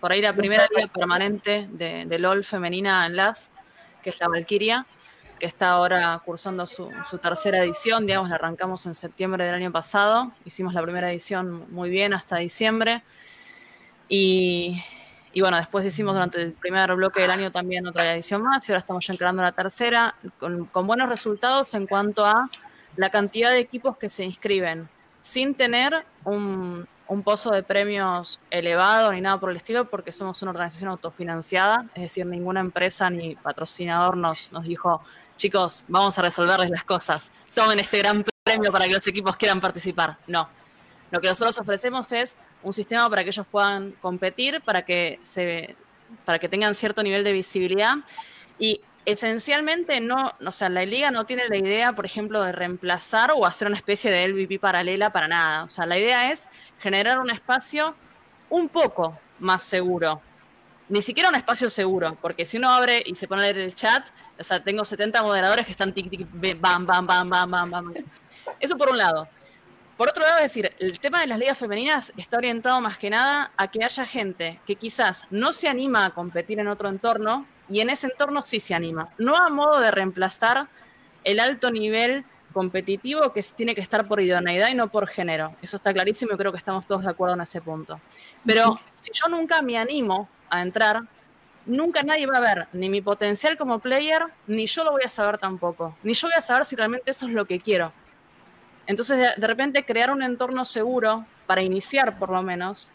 [0.00, 3.52] por ahí la primera liga permanente de, de LOL femenina en LAS,
[4.02, 4.86] que es la Valkyria,
[5.38, 9.70] que está ahora cursando su, su, tercera edición, digamos, la arrancamos en septiembre del año
[9.70, 13.04] pasado, hicimos la primera edición muy bien hasta diciembre,
[14.08, 14.82] y,
[15.36, 18.72] y bueno, después hicimos durante el primer bloque del año también otra edición más y
[18.72, 22.48] ahora estamos ya entrando la tercera con, buenos resultados en cuanto a
[22.96, 24.88] la cantidad de equipos que se inscriben
[25.20, 26.88] sin tener un,
[27.22, 32.04] pozo de premios elevado ni nada por el estilo porque somos una organización autofinanciada, es
[32.04, 35.02] decir, ninguna empresa ni patrocinador nos, nos dijo,
[35.36, 39.60] chicos, vamos a resolverles las cosas, tomen este gran premio para que los equipos quieran
[39.60, 40.16] participar.
[40.26, 40.48] No,
[41.10, 45.76] lo que nosotros ofrecemos es un sistema para que ellos puedan competir, para que, se,
[46.24, 47.94] para que tengan cierto nivel de visibilidad.
[48.58, 53.30] Y esencialmente no, o sea, la liga no tiene la idea, por ejemplo, de reemplazar
[53.32, 55.62] o hacer una especie de LVP paralela para nada.
[55.62, 56.48] O sea, la idea es
[56.80, 57.94] generar un espacio
[58.50, 60.20] un poco más seguro.
[60.88, 63.76] Ni siquiera un espacio seguro, porque si uno abre y se pone a leer el
[63.76, 67.70] chat, o sea, tengo 70 moderadores que están tic, tic, bam, bam, bam, bam, bam,
[67.70, 67.94] bam.
[68.58, 69.28] Eso por un lado.
[69.96, 73.08] Por otro lado, es decir, el tema de las ligas femeninas está orientado más que
[73.08, 77.46] nada a que haya gente que quizás no se anima a competir en otro entorno
[77.70, 79.08] y en ese entorno sí se anima.
[79.16, 80.68] No a modo de reemplazar
[81.24, 85.56] el alto nivel competitivo que tiene que estar por idoneidad y no por género.
[85.62, 87.98] Eso está clarísimo y creo que estamos todos de acuerdo en ese punto.
[88.44, 91.02] Pero si yo nunca me animo a entrar,
[91.64, 95.08] nunca nadie va a ver ni mi potencial como player, ni yo lo voy a
[95.08, 95.96] saber tampoco.
[96.02, 97.92] Ni yo voy a saber si realmente eso es lo que quiero.
[98.86, 102.88] Entonces, de, repente, crear un entorno seguro para iniciar, por lo menos,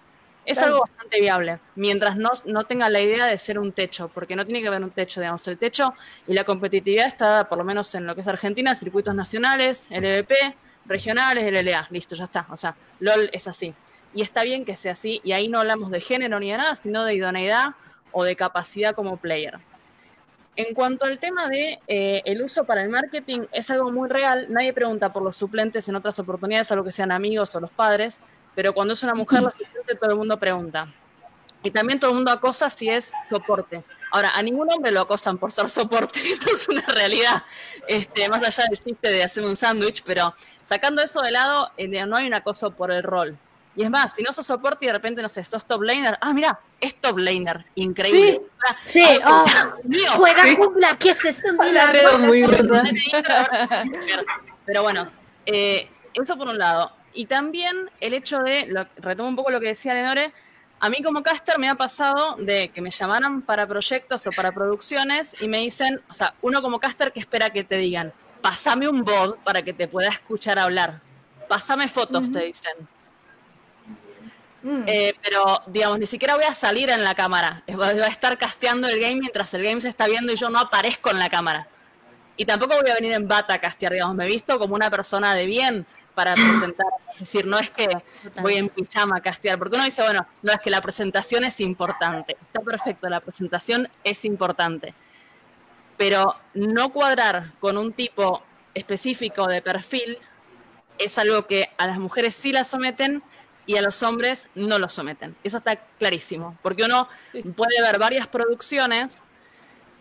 [0.45, 4.35] es algo bastante viable, mientras no, no, tenga la idea de ser un techo, porque
[4.35, 5.93] no tiene que haber un techo, digamos, el techo
[6.27, 10.33] y la competitividad está, por lo menos en lo que es Argentina, circuitos nacionales, LVP,
[10.85, 13.73] regionales, LLA, listo, ya está, o sea, LOL es así.
[14.15, 16.75] Y está bien que sea así, y ahí no hablamos de género ni de nada,
[16.75, 17.75] sino de idoneidad
[18.11, 19.59] o de capacidad como player.
[20.57, 24.47] En cuanto al tema de eh, el uso para el marketing, es algo muy real.
[24.49, 28.19] Nadie pregunta por los suplentes en otras oportunidades, salvo que sean amigos o los padres,
[28.53, 30.93] pero cuando es una mujer la suplente todo el mundo pregunta.
[31.63, 33.83] Y también todo el mundo acosa si es soporte.
[34.11, 37.43] Ahora, a ningún hombre lo acosan por ser soporte, eso es una realidad,
[37.87, 40.33] este, más allá del chiste de hacer un sándwich, pero
[40.65, 43.37] sacando eso de lado, eh, no hay un acoso por el rol.
[43.75, 46.17] Y es más, si no sos soporte y de repente, no sé, sos top laner,
[46.19, 48.41] ah, mira, es top laner, increíble.
[48.85, 49.19] Sí, sí.
[49.25, 49.45] oh,
[50.17, 51.53] juega jungla, ¿qué es esto?
[52.19, 52.45] Muy
[54.65, 55.09] Pero bueno,
[55.45, 56.91] eh, eso por un lado.
[57.13, 60.33] Y también el hecho de, lo, retomo un poco lo que decía Lenore,
[60.81, 64.51] a mí como caster me ha pasado de que me llamaran para proyectos o para
[64.51, 68.89] producciones y me dicen, o sea, uno como caster que espera que te digan, pásame
[68.89, 70.99] un bot para que te pueda escuchar hablar,
[71.47, 72.73] pásame fotos, te dicen
[74.63, 74.83] Mm.
[74.85, 77.63] Eh, pero, digamos, ni siquiera voy a salir en la cámara.
[77.67, 80.59] Voy a estar casteando el game mientras el game se está viendo y yo no
[80.59, 81.67] aparezco en la cámara.
[82.37, 84.89] Y tampoco voy a venir en bata a castear, digamos, me he visto como una
[84.89, 86.87] persona de bien para presentar.
[87.13, 87.87] Es decir, no es que
[88.41, 91.59] voy en pijama a castear, porque uno dice, bueno, no es que la presentación es
[91.59, 92.37] importante.
[92.41, 94.93] Está perfecto, la presentación es importante.
[95.97, 98.43] Pero no cuadrar con un tipo
[98.73, 100.17] específico de perfil
[100.97, 103.23] es algo que a las mujeres sí la someten
[103.71, 105.33] y a los hombres no los someten.
[105.45, 107.07] Eso está clarísimo, porque uno
[107.55, 109.19] puede ver varias producciones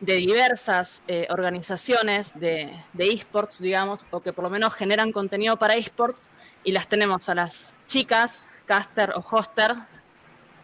[0.00, 5.76] de diversas eh, organizaciones de, esports, digamos, o que por lo menos generan contenido para
[5.76, 6.30] esports,
[6.64, 9.76] y las tenemos a las chicas, caster o hoster,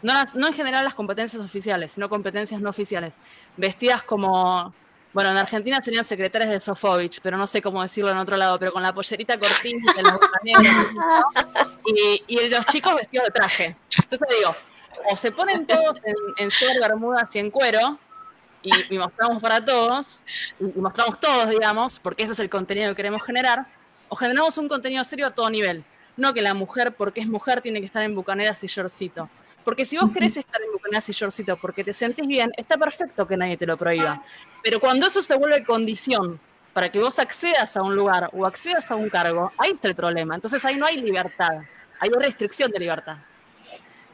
[0.03, 3.15] no, no en general las competencias oficiales, sino competencias no oficiales,
[3.57, 4.75] vestidas como
[5.17, 8.59] bueno, en Argentina serían secretarias de Sofovich, pero no sé cómo decirlo en otro lado,
[8.59, 10.19] pero con la pollerita cortita y las
[11.87, 13.77] y, y los chicos vestidos de traje.
[13.97, 14.55] Entonces digo,
[15.11, 17.99] o se ponen todos en, en short, bermudas y en cuero,
[18.61, 20.21] y, mostramos para todos,
[20.61, 23.65] y, mostramos todos, digamos, porque ese es el contenido que queremos generar,
[24.11, 25.83] o generamos un contenido serio a todo nivel.
[26.19, 29.31] No que la mujer, porque es mujer, tiene que estar en bucaneras y shortcito.
[29.67, 33.27] Porque si vos querés estar en bucaneras y shortcito porque te sentís bien, está perfecto
[33.27, 34.23] que nadie te lo prohíba.
[34.63, 36.39] Pero cuando eso se vuelve condición
[36.73, 39.97] para que vos accedas a un lugar o accedas a un cargo, ahí está el
[39.97, 40.37] problema.
[40.37, 41.63] Entonces ahí no hay libertad,
[41.99, 43.17] hay restricción de libertad.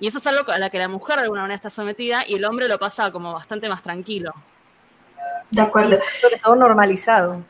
[0.01, 2.37] Y eso es algo a la que la mujer de alguna manera está sometida y
[2.37, 4.33] el hombre lo pasa como bastante más tranquilo.
[5.51, 5.99] De acuerdo.
[6.15, 7.45] sobre todo normalizado.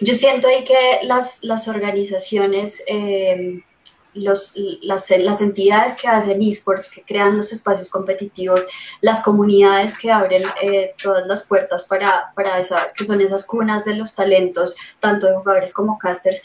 [0.00, 3.62] Yo siento ahí que las, las organizaciones, eh,
[4.14, 8.66] los, las, las, entidades que hacen esports, que crean los espacios competitivos,
[9.00, 13.84] las comunidades que abren eh, todas las puertas para, para esa, que son esas cunas
[13.84, 16.40] de los talentos, tanto de jugadores como casters,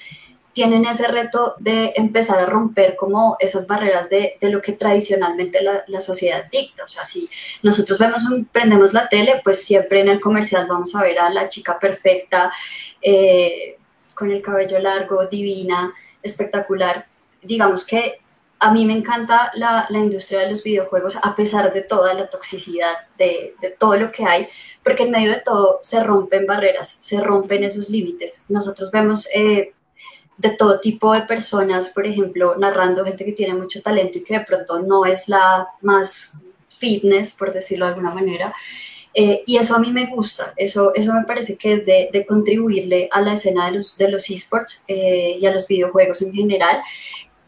[0.54, 5.62] tienen ese reto de empezar a romper como esas barreras de, de lo que tradicionalmente
[5.62, 6.84] la, la, sociedad dicta.
[6.84, 7.30] O sea, si
[7.64, 11.30] nosotros vemos un, prendemos la tele, pues siempre en el comercial vamos a ver a
[11.30, 12.52] la chica perfecta,
[13.02, 13.78] eh,
[14.14, 17.06] con el cabello largo, divina, espectacular.
[17.42, 18.20] Digamos que
[18.60, 22.30] a mí me encanta la, la, industria de los videojuegos a pesar de toda la
[22.30, 24.48] toxicidad, de, de, todo lo que hay,
[24.84, 28.44] porque en medio de todo se rompen barreras, se rompen esos límites.
[28.50, 29.74] Nosotros vemos eh,
[30.38, 34.40] de todo tipo de personas, por ejemplo, narrando gente que tiene mucho talento y que
[34.40, 38.54] de pronto no es la más fitness, por decirlo de alguna manera.
[39.14, 42.26] Eh, y eso a mí me gusta, eso, eso me parece que es de, de
[42.26, 46.34] contribuirle a la escena de los, de los esports eh, y a los videojuegos en
[46.34, 46.82] general.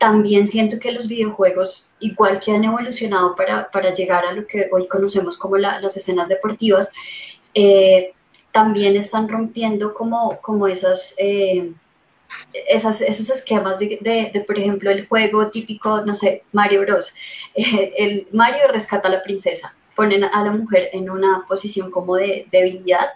[0.01, 4.67] También siento que los videojuegos, igual que han evolucionado para, para llegar a lo que
[4.71, 6.91] hoy conocemos como la, las escenas deportivas,
[7.53, 8.13] eh,
[8.51, 11.13] también están rompiendo como, como esas
[12.67, 13.99] esas, esos esquemas de,
[14.33, 17.13] de, por ejemplo, el juego típico, no sé, Mario Bros.
[17.53, 22.47] el Mario rescata a la princesa, ponen a la mujer en una posición como de
[22.51, 23.09] debilidad.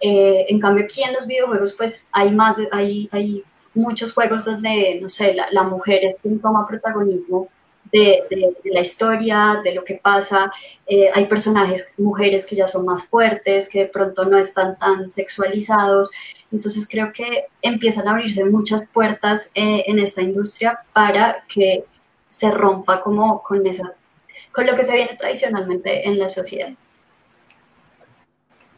[0.00, 3.44] Eh, en cambio, aquí en los videojuegos, pues hay más, hay, hay
[3.76, 7.48] muchos juegos donde, no sé, la, la mujer es quien toma protagonismo
[7.92, 10.50] de, la historia, de lo que pasa.
[10.86, 15.08] Eh, hay personajes, mujeres que ya son más fuertes, que de pronto no están tan
[15.08, 16.10] sexualizados.
[16.52, 21.84] Entonces creo que empiezan a abrirse muchas puertas eh, en esta industria para que
[22.28, 23.94] se rompa como con, esa,
[24.52, 26.70] con lo que se viene tradicionalmente en la sociedad.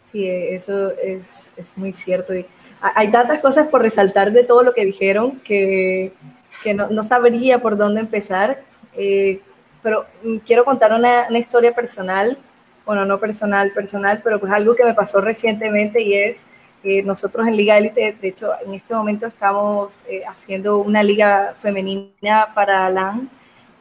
[0.03, 2.33] Sí, eso es, es muy cierto.
[2.81, 6.13] Hay tantas cosas por resaltar de todo lo que dijeron que,
[6.63, 8.63] que no, no, sabría por dónde empezar,
[8.97, 9.41] eh,
[9.83, 10.07] pero
[10.47, 12.39] quiero contar una, una, historia personal,
[12.87, 16.47] bueno, no personal, personal, pero pues algo que me pasó recientemente y es
[17.05, 22.49] nosotros en Liga Elite, de hecho, en este momento estamos eh, haciendo una liga femenina
[22.55, 23.29] para LAN.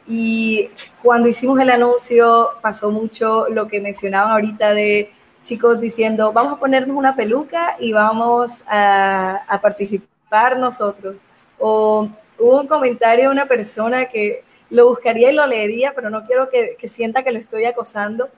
[0.07, 0.69] Y
[1.03, 5.11] cuando hicimos el anuncio, pasó mucho lo que mencionaban ahorita de
[5.47, 11.21] chicos diciendo, vamos a ponernos una peluca y vamos a, a participar nosotros.
[11.57, 16.25] O hubo un comentario de una persona que lo buscaría y lo leería, pero no
[16.25, 18.29] quiero que, que sienta que lo estoy acosando.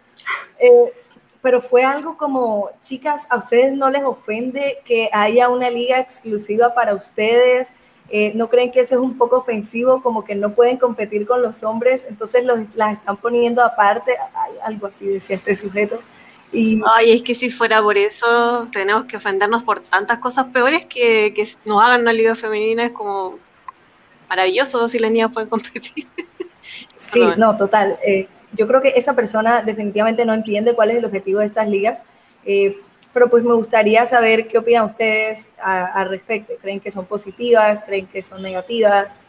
[0.60, 0.94] Eh,
[1.42, 6.74] pero fue algo como, chicas, ¿a ustedes no les ofende que haya una liga exclusiva
[6.74, 7.74] para ustedes?
[8.10, 11.42] Eh, ¿No creen que eso es un poco ofensivo, como que no pueden competir con
[11.42, 12.06] los hombres?
[12.10, 14.16] Entonces los, las están poniendo aparte,
[14.64, 16.00] algo así decía este sujeto.
[16.52, 16.82] Y...
[16.92, 21.34] Ay, es que si fuera por eso, tenemos que ofendernos por tantas cosas peores que,
[21.36, 23.38] que nos hagan una liga femenina, es como
[24.28, 26.08] maravilloso si las niñas pueden competir.
[26.96, 28.00] sí, no, total.
[28.06, 31.70] Eh, yo creo que esa persona definitivamente no entiende cuál es el objetivo de estas
[31.70, 32.04] ligas,
[32.46, 32.78] eh,
[33.14, 36.54] pero pues me gustaría saber qué opinan ustedes al respecto.
[36.62, 37.84] ¿Creen que son positivas?
[37.86, 39.20] ¿Creen que son negativas?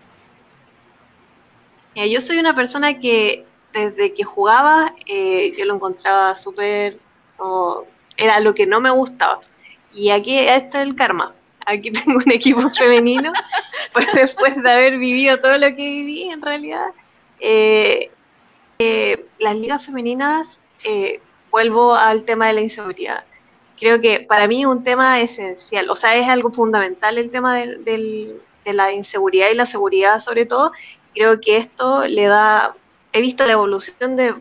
[1.95, 6.99] Mira, yo soy una persona que desde que jugaba eh, yo lo encontraba súper,
[8.17, 9.41] era lo que no me gustaba.
[9.93, 11.35] Y aquí está el karma.
[11.67, 13.33] Aquí tengo un equipo femenino,
[13.93, 16.87] pues después de haber vivido todo lo que viví en realidad.
[17.41, 18.11] Eh,
[18.79, 23.25] eh, las ligas femeninas, eh, vuelvo al tema de la inseguridad.
[23.79, 27.57] Creo que para mí es un tema esencial, o sea, es algo fundamental el tema
[27.57, 30.73] del, de la inseguridad y la seguridad sobre todo.
[31.15, 32.75] Creo que esto le da,
[33.13, 34.35] he visto la evolución de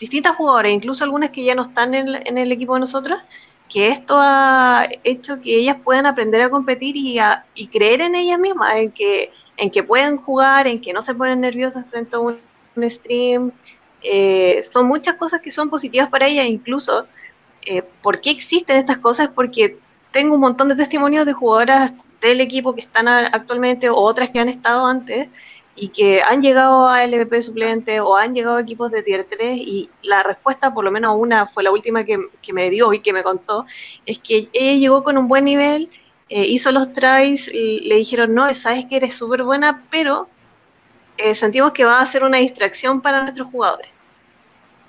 [0.00, 3.22] distintas jugadoras, incluso algunas que ya no están en, el equipo de nosotras,
[3.68, 8.14] que esto ha hecho que ellas puedan aprender a competir y, a, y creer en
[8.16, 12.16] ellas mismas, en que, en que pueden jugar, en que no se ponen nerviosas frente
[12.16, 12.40] a un,
[12.88, 13.52] stream.
[14.02, 17.06] Eh, son muchas cosas que son positivas para ellas, incluso.
[17.66, 19.28] Eh, ¿Por qué existen estas cosas?
[19.34, 19.76] Porque
[20.12, 24.40] tengo un montón de testimonios de jugadoras del equipo que están actualmente o otras que
[24.40, 25.28] han estado antes
[25.76, 29.56] y que han llegado a LVP suplente o han llegado a equipos de tier 3
[29.56, 32.18] y la respuesta, por lo menos una, fue la última que,
[32.52, 33.64] me dio y que me contó,
[34.04, 35.90] es que ella llegó con un buen nivel,
[36.28, 40.28] eh, hizo los tries, le dijeron, no, sabes que eres súper buena, pero
[41.16, 43.90] eh, sentimos que va a ser una distracción para nuestros jugadores.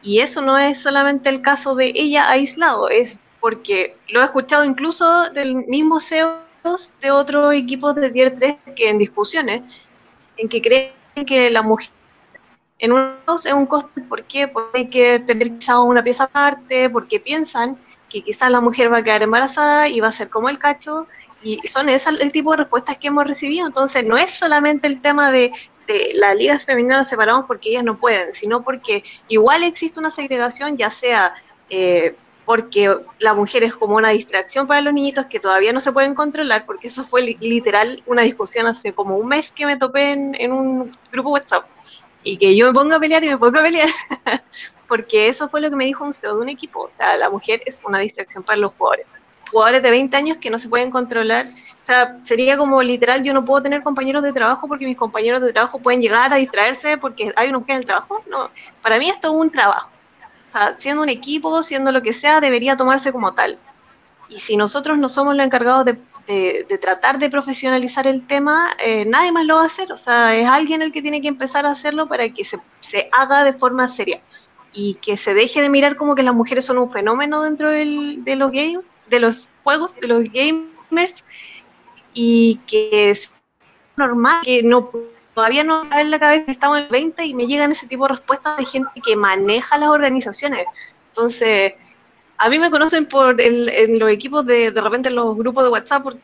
[0.01, 4.63] Y eso no es solamente el caso de ella aislado, es porque lo he escuchado
[4.63, 6.41] incluso del mismo CEO
[7.01, 9.89] de otros equipos de tier 3 que en discusiones
[10.41, 10.91] en que creen
[11.25, 11.89] que la mujer
[12.79, 14.07] en unos es un costo, ¿por?
[14.09, 17.77] Porque hay que tener quizás una pieza aparte, porque piensan
[18.09, 21.07] que quizás la mujer va a quedar embarazada y va a ser como el cacho,
[21.43, 23.67] y son esas el tipo de respuestas que hemos recibido.
[23.67, 25.51] Entonces, no es solamente el tema de,
[25.87, 30.09] de la liga femenina la separamos porque ellas no pueden, sino porque igual existe una
[30.09, 31.35] segregación, ya sea
[31.69, 35.91] eh, porque la mujer es como una distracción para los niñitos que todavía no se
[35.91, 40.11] pueden controlar, porque eso fue literal una discusión hace como un mes que me topé
[40.11, 41.65] en, un grupo WhatsApp
[42.23, 43.89] y que yo me pongo a pelear y me pongo a pelear,
[44.87, 47.29] porque eso fue lo que me dijo un CEO de un equipo, o sea, la
[47.29, 49.05] mujer es una distracción para los jugadores.
[49.51, 53.33] Jugadores de 20 años que no se pueden controlar, o sea, sería como literal, yo
[53.33, 56.97] no puedo tener compañeros de trabajo porque mis compañeros de trabajo pueden llegar a distraerse
[56.97, 58.49] porque hay una mujer en el trabajo, no,
[58.81, 59.89] para mí esto es un trabajo
[60.77, 63.57] siendo un equipo, siendo lo que sea, debería tomarse como tal.
[64.29, 65.97] Y si nosotros no somos los encargados de,
[66.79, 69.91] tratar de profesionalizar el tema, eh, nadie más lo va a hacer.
[69.91, 72.59] O sea, es alguien el que tiene que empezar a hacerlo para que se,
[73.11, 74.21] haga de forma seria
[74.73, 78.35] y que se deje de mirar como que las mujeres son un fenómeno dentro de
[78.37, 81.23] los de los juegos, de los gamers,
[82.13, 83.31] y que es
[83.97, 84.89] normal que no
[85.33, 88.05] todavía no cae en la cabeza, estamos en el 20 y me llegan ese tipo
[88.05, 90.65] de respuestas de gente que maneja las organizaciones.
[91.09, 91.73] Entonces,
[92.37, 95.63] a mí me conocen por el, en los equipos de, de repente en los grupos
[95.63, 96.21] de WhatsApp, porque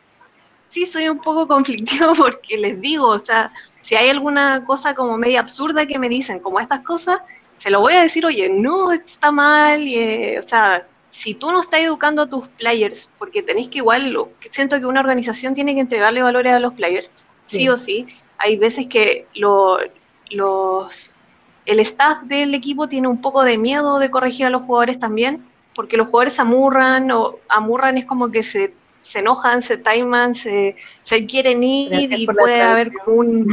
[0.68, 5.16] sí soy un poco conflictivo porque les digo, o sea, si hay alguna cosa como
[5.16, 7.20] media absurda que me dicen, como estas cosas,
[7.58, 11.50] se lo voy a decir, oye, no, está mal, y, eh, o sea, si tú
[11.50, 14.16] no estás educando a tus players, porque tenéis que igual,
[14.50, 17.10] siento que una organización tiene que entregarle valores a los players,
[17.48, 18.06] sí o sí,
[18.38, 21.10] hay veces que los,
[21.66, 25.44] el staff del equipo tiene un poco de miedo de corregir a los jugadores también,
[25.74, 30.76] porque los jugadores amurran, o amurran es como que se, se enojan, se timan, se,
[31.02, 33.48] se quieren ir y puede haber como un...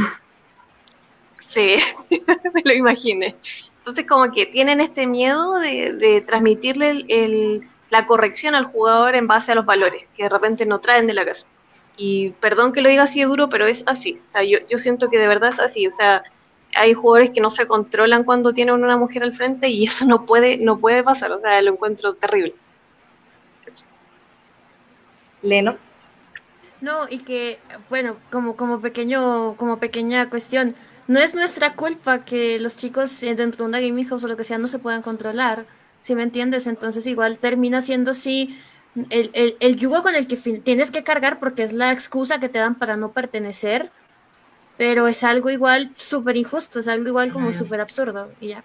[1.40, 1.76] Sí,
[2.54, 3.36] me lo imaginé.
[3.78, 9.26] Entonces como que tienen este miedo de, de transmitirle el, la corrección al jugador en
[9.26, 11.46] base a los valores, que de repente no traen de la casa.
[11.96, 14.20] Y perdón que lo diga así de duro, pero es así.
[14.26, 15.86] O sea, yo, yo siento que de verdad es así.
[15.86, 16.22] O sea,
[16.74, 20.26] hay jugadores que no se controlan cuando tienen una mujer al frente y eso no
[20.26, 21.32] puede, no puede pasar.
[21.32, 22.54] O sea, lo encuentro terrible.
[25.42, 25.76] Leno.
[26.80, 30.74] No, y que, bueno, como, como pequeño, como pequeña cuestión,
[31.08, 34.44] no es nuestra culpa que los chicos dentro de una gaming house o lo que
[34.44, 35.66] sea no se puedan controlar,
[36.00, 38.56] si me entiendes, entonces igual termina siendo sí
[39.10, 42.58] el, el, yugo con el que tienes que cargar porque es la excusa que te
[42.58, 43.90] dan para no pertenecer,
[44.76, 48.64] pero es algo igual súper injusto, es algo igual como súper absurdo y ya.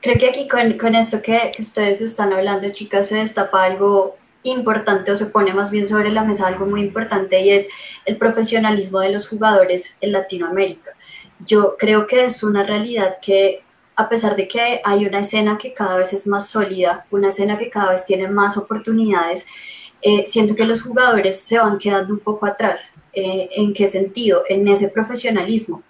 [0.00, 4.16] Creo que aquí con, con esto que, que, ustedes están hablando, chicas, se destapa algo
[4.42, 7.68] importante o se pone más bien sobre la mesa algo muy importante y es
[8.04, 10.92] el profesionalismo de los jugadores en Latinoamérica.
[11.44, 13.62] Yo creo que es una realidad que
[13.96, 17.58] a pesar de que hay una escena que cada vez es más sólida, una escena
[17.58, 19.46] que cada vez tiene más oportunidades,
[20.02, 22.92] eh, siento que los jugadores se van quedando un poco atrás.
[23.14, 24.44] Eh, ¿En qué sentido?
[24.48, 25.82] En ese profesionalismo.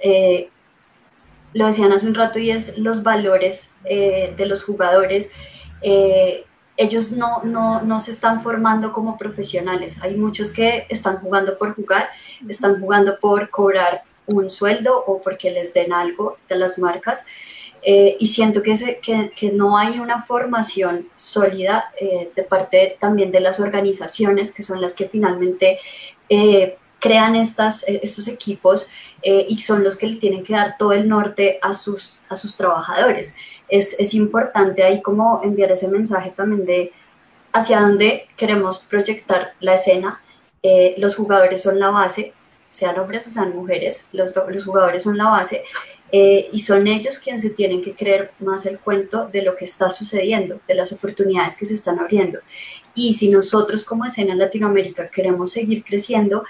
[0.00, 0.48] Eh,
[1.52, 5.30] lo decían hace un rato y es los valores de los jugadores.
[6.78, 9.98] ellos no, no, no se están formando como profesionales.
[10.02, 12.08] Hay muchos que están jugando por jugar,
[12.48, 17.26] están jugando por cobrar un sueldo o porque les den algo de las marcas.
[17.84, 19.00] Eh, y siento que,
[19.34, 24.80] que, no hay una formación sólida eh, de parte también de las organizaciones, que son
[24.80, 25.80] las que finalmente
[26.28, 28.88] eh, crean estas, estos equipos
[29.24, 32.56] y son los que le tienen que dar todo el norte a sus, a sus
[32.56, 33.36] trabajadores.
[33.68, 36.92] Es, es importante ahí como enviar ese mensaje también de
[37.52, 40.20] hacia dónde queremos proyectar la escena.
[40.96, 42.34] los jugadores son la base,
[42.70, 45.64] sean hombres o sean mujeres, los, los jugadores son la base
[46.14, 49.64] eh, y son ellos quienes se tienen que creer más el cuento de lo que
[49.64, 52.40] está sucediendo, de las oportunidades que se están abriendo.
[52.94, 56.44] Y si nosotros como escena en Latinoamérica queremos seguir creciendo,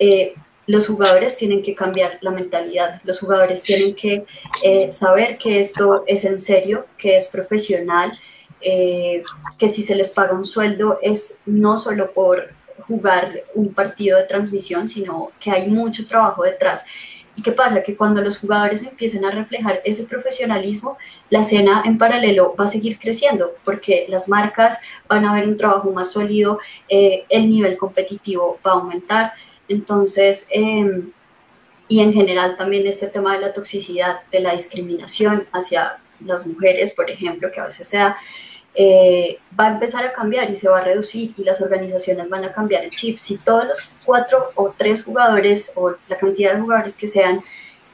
[0.00, 0.34] eh,
[0.66, 4.24] los jugadores tienen que cambiar la mentalidad, los jugadores tienen que
[4.64, 8.12] eh, saber que esto es en serio, que es profesional,
[8.60, 12.48] que si se les paga un sueldo es no solo por
[12.88, 16.84] jugar un partido de transmisión, sino que hay mucho trabajo detrás.
[17.36, 17.82] ¿Y qué pasa?
[17.82, 20.96] Que cuando los jugadores empiecen a reflejar ese profesionalismo,
[21.28, 25.58] la escena en paralelo va a seguir creciendo, porque las marcas van a ver un
[25.58, 26.58] trabajo más sólido,
[26.88, 29.32] eh, el nivel competitivo va a aumentar.
[29.68, 31.12] Entonces, em,
[31.88, 36.94] y en general también este tema de la toxicidad, de la discriminación hacia las mujeres,
[36.94, 38.16] por ejemplo, que a veces sea
[38.78, 42.44] eh, va a empezar a cambiar y se va a reducir y las organizaciones van
[42.44, 43.16] a cambiar el chip.
[43.16, 47.42] Si todos los cuatro o tres jugadores o la cantidad de jugadores que sean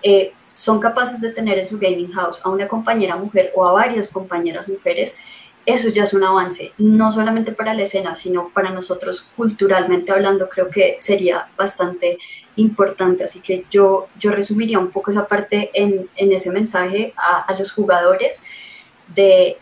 [0.03, 3.73] eh, son capaces de tener en su gaming house a una compañera mujer o a
[3.73, 5.19] varias compañeras mujeres,
[5.65, 10.49] eso ya es un avance, no solamente para la escena, sino para nosotros culturalmente hablando,
[10.49, 12.19] creo que sería bastante
[12.57, 13.23] importante.
[13.23, 17.57] Así que yo, yo resumiría un poco esa parte en, en ese mensaje a, a
[17.57, 18.45] los jugadores
[19.15, 19.59] de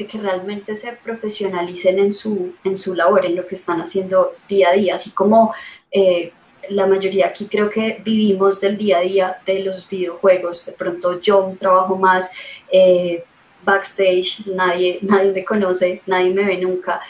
[0.00, 4.34] de que realmente se profesionalicen en su, en su labor, en lo que están haciendo
[4.48, 5.52] día a día, así como
[5.90, 6.32] eh,
[6.70, 11.20] la mayoría aquí creo que vivimos del día a día de los videojuegos, de pronto
[11.20, 12.32] yo un trabajo más
[12.72, 13.24] eh,
[13.62, 17.02] backstage, nadie, nadie me conoce, nadie me ve nunca,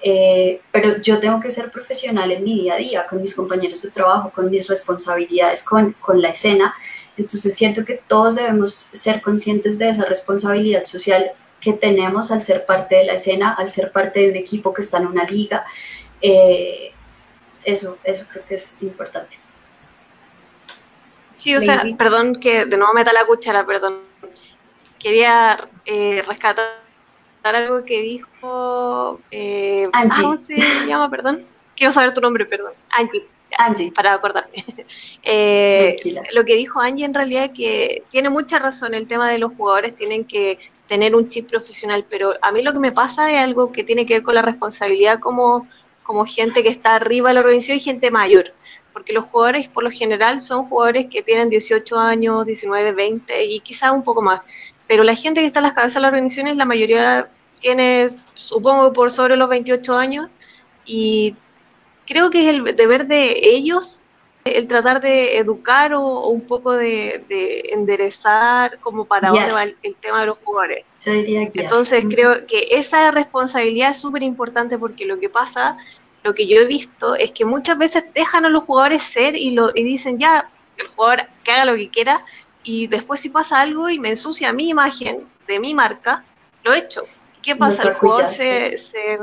[0.00, 3.82] eh, pero yo tengo que ser profesional en mi día a día, con mis compañeros
[3.82, 6.72] de trabajo, con mis responsabilidades, con, con la escena,
[7.16, 12.66] entonces siento que todos debemos ser conscientes de esa responsabilidad social que tenemos al ser
[12.66, 15.64] parte de la escena, al ser parte de un equipo que está en una liga.
[16.20, 16.92] Eh,
[17.64, 19.38] eso, eso creo que es importante.
[21.36, 24.00] Sí, o sea, perdón que de nuevo meta la cuchara, perdón.
[24.98, 26.66] Quería eh, rescatar
[27.44, 29.20] algo que dijo...
[29.30, 30.22] Eh, Angie.
[30.22, 31.44] ¿Cómo se llama, perdón?
[31.76, 32.72] Quiero saber tu nombre, perdón.
[32.90, 33.26] Angie.
[33.58, 33.92] Angie.
[33.92, 34.64] Para acordarme.
[35.22, 35.96] eh,
[36.34, 38.94] lo que dijo Angie en realidad que tiene mucha razón.
[38.94, 42.72] El tema de los jugadores tienen que tener un chip profesional, pero a mí lo
[42.72, 45.68] que me pasa es algo que tiene que ver con la responsabilidad como,
[46.02, 48.54] como gente que está arriba de la organización y gente mayor,
[48.92, 53.60] porque los jugadores por lo general son jugadores que tienen 18 años, 19, 20 y
[53.60, 54.40] quizás un poco más,
[54.86, 57.28] pero la gente que está a las cabezas de las organizaciones, la mayoría
[57.60, 60.28] tiene, supongo, por sobre los 28 años
[60.84, 61.34] y
[62.06, 64.02] creo que es el deber de ellos
[64.46, 67.22] el tratar de educar o, un poco de,
[67.72, 70.84] enderezar como para dónde va el, tema de los jugadores.
[71.04, 75.76] Entonces creo que esa responsabilidad es súper importante porque lo que pasa,
[76.22, 79.50] lo que yo he visto es que muchas veces dejan a los jugadores ser y,
[79.50, 82.24] lo, y dicen ya, el jugador que haga lo que quiera
[82.62, 86.24] y después si pasa algo y me ensucia mi imagen de mi marca,
[86.64, 87.02] lo he hecho.
[87.40, 87.90] ¿Qué pasa?
[87.90, 89.18] el jugador se se,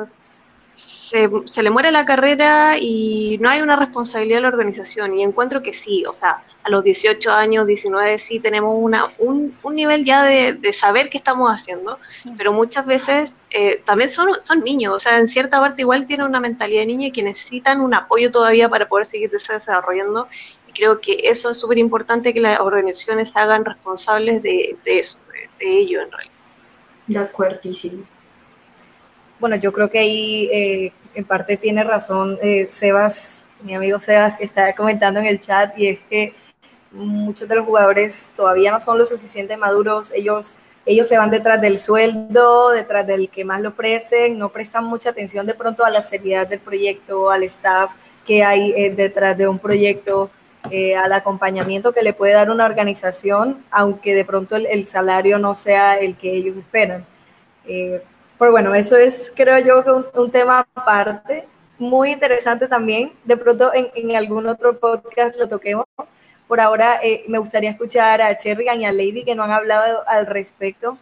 [1.14, 5.14] le muere la carrera y no hay una responsabilidad de la organización.
[5.14, 9.56] Y encuentro que sí, o sea, a los 18 años, 19, sí tenemos una, un,
[9.72, 12.00] nivel ya de, saber qué estamos haciendo,
[12.38, 16.26] pero muchas veces eh, también son, son niños, o sea, en cierta parte igual tienen
[16.26, 20.28] una mentalidad de niño y que necesitan un apoyo todavía para poder seguir desarrollando.
[20.68, 25.20] Y creo que eso es súper importante que las organizaciones se hagan responsables de, eso,
[25.32, 26.34] de, de ello en realidad.
[27.06, 28.04] De acuerdísimo.
[29.40, 34.36] Bueno, yo creo que ahí eh, en parte tiene razón eh, Sebas, mi amigo Sebas,
[34.36, 36.34] que está comentando en el chat, y es que
[36.92, 41.62] muchos de los jugadores todavía no son lo suficiente maduros, ellos, ellos se van detrás
[41.62, 45.90] del sueldo, detrás del que más le ofrecen, no prestan mucha atención de pronto a
[45.90, 47.94] la seriedad del proyecto, al staff
[48.26, 50.30] que hay eh, detrás de un proyecto.
[50.98, 55.96] al acompañamiento que le puede dar una organización, aunque de pronto el, salario no sea
[56.00, 57.06] el que ellos esperan.
[58.40, 61.46] Pero bueno, eso es, creo yo, un, tema aparte,
[61.78, 63.12] muy interesante también.
[63.24, 65.86] De pronto en, algún otro podcast lo toquemos.
[66.48, 70.04] Por ahora eh, me gustaría escuchar a Cherrigan y a Lady que no han hablado
[70.08, 70.98] al respecto.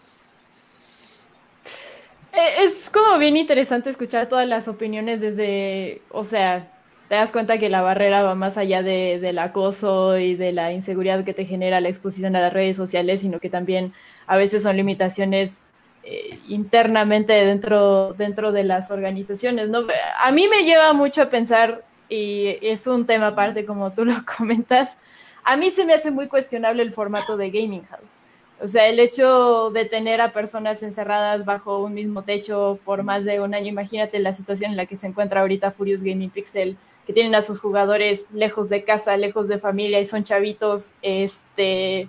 [2.33, 6.71] Eh, es como bien interesante escuchar todas las opiniones desde, o sea,
[7.09, 10.71] te das cuenta que la barrera va más allá de, del acoso y de la
[10.71, 13.93] inseguridad que te genera la exposición a las redes sociales, sino que también
[14.27, 15.61] a veces son limitaciones
[16.03, 19.69] eh, internamente dentro, dentro de las organizaciones.
[19.69, 19.83] ¿no?
[20.23, 24.15] A mí me lleva mucho a pensar, y es un tema aparte como tú lo
[24.37, 24.97] comentas,
[25.43, 28.21] a mí se me hace muy cuestionable el formato de Gaming House.
[28.61, 33.25] O sea, el hecho de tener a personas encerradas bajo un mismo techo por más
[33.25, 36.77] de un año, imagínate la situación en la que se encuentra ahorita Furious Gaming Pixel,
[37.07, 42.07] que tienen a sus jugadores lejos de casa, lejos de familia y son chavitos, este,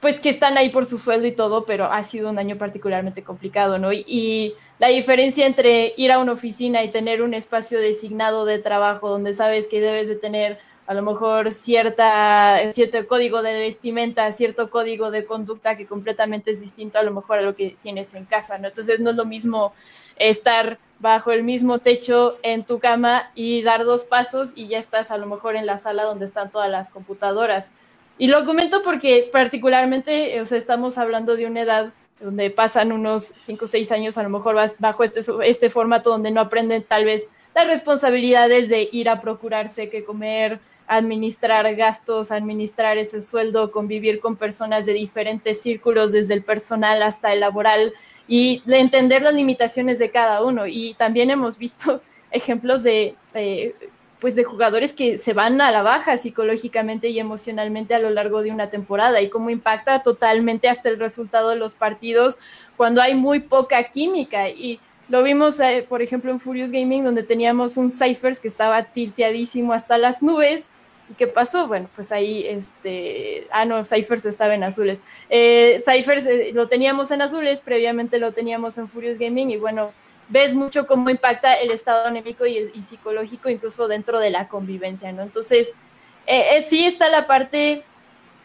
[0.00, 3.22] pues que están ahí por su sueldo y todo, pero ha sido un año particularmente
[3.22, 3.92] complicado, ¿no?
[3.92, 9.10] Y, la diferencia entre ir a una oficina y tener un espacio designado de trabajo
[9.10, 14.70] donde sabes que debes de tener a lo mejor cierta, cierto código de vestimenta, cierto
[14.70, 18.24] código de conducta que completamente es distinto a lo mejor a lo que tienes en
[18.24, 18.68] casa, ¿no?
[18.68, 19.74] Entonces no es lo mismo
[20.16, 25.10] estar bajo el mismo techo en tu cama y dar dos pasos y ya estás
[25.10, 27.72] a lo mejor en la sala donde están todas las computadoras.
[28.20, 33.32] Y lo comento porque particularmente, o sea, estamos hablando de una edad donde pasan unos
[33.34, 37.06] 5 o 6 años a lo mejor bajo este, este formato donde no aprenden tal
[37.06, 44.20] vez las responsabilidades de ir a procurarse que comer, administrar gastos, administrar ese sueldo, convivir
[44.20, 47.94] con personas de diferentes círculos, desde el personal hasta el laboral,
[48.28, 50.66] y de entender las limitaciones de cada uno.
[50.66, 53.74] Y también hemos visto ejemplos de eh,
[54.20, 58.42] pues de jugadores que se van a la baja psicológicamente y emocionalmente a lo largo
[58.42, 62.36] de una temporada y cómo impacta totalmente hasta el resultado de los partidos
[62.76, 67.24] cuando hay muy poca química y lo vimos, eh, por ejemplo, en Furious Gaming, donde
[67.24, 70.70] teníamos un Cyphers que estaba tilteadísimo hasta las nubes.
[71.10, 71.66] ¿Y qué pasó?
[71.66, 75.00] Bueno, pues ahí, este, ah, no, Cyphers estaba en azules.
[75.28, 79.90] Eh, Cyphers eh, lo teníamos en azules, previamente lo teníamos en Furious Gaming y bueno,
[80.30, 85.22] ves mucho cómo impacta el estado anémico y, psicológico incluso dentro de la convivencia, ¿no?
[85.22, 85.74] Entonces,
[86.26, 87.84] eh, eh, sí está la parte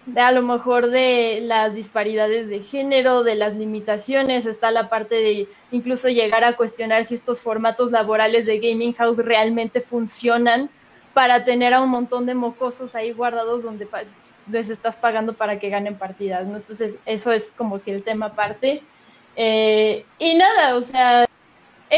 [0.05, 5.15] de a lo mejor de las disparidades de género, de las limitaciones, está la parte
[5.15, 10.69] de incluso llegar a cuestionar si estos formatos laborales de gaming house realmente funcionan
[11.13, 13.87] para tener a un montón de mocosos ahí guardados donde
[14.51, 16.57] les estás pagando para que ganen partidas, ¿no?
[16.57, 18.83] Entonces, eso es como que el tema aparte.
[19.35, 21.24] Eh, y nada, o sea,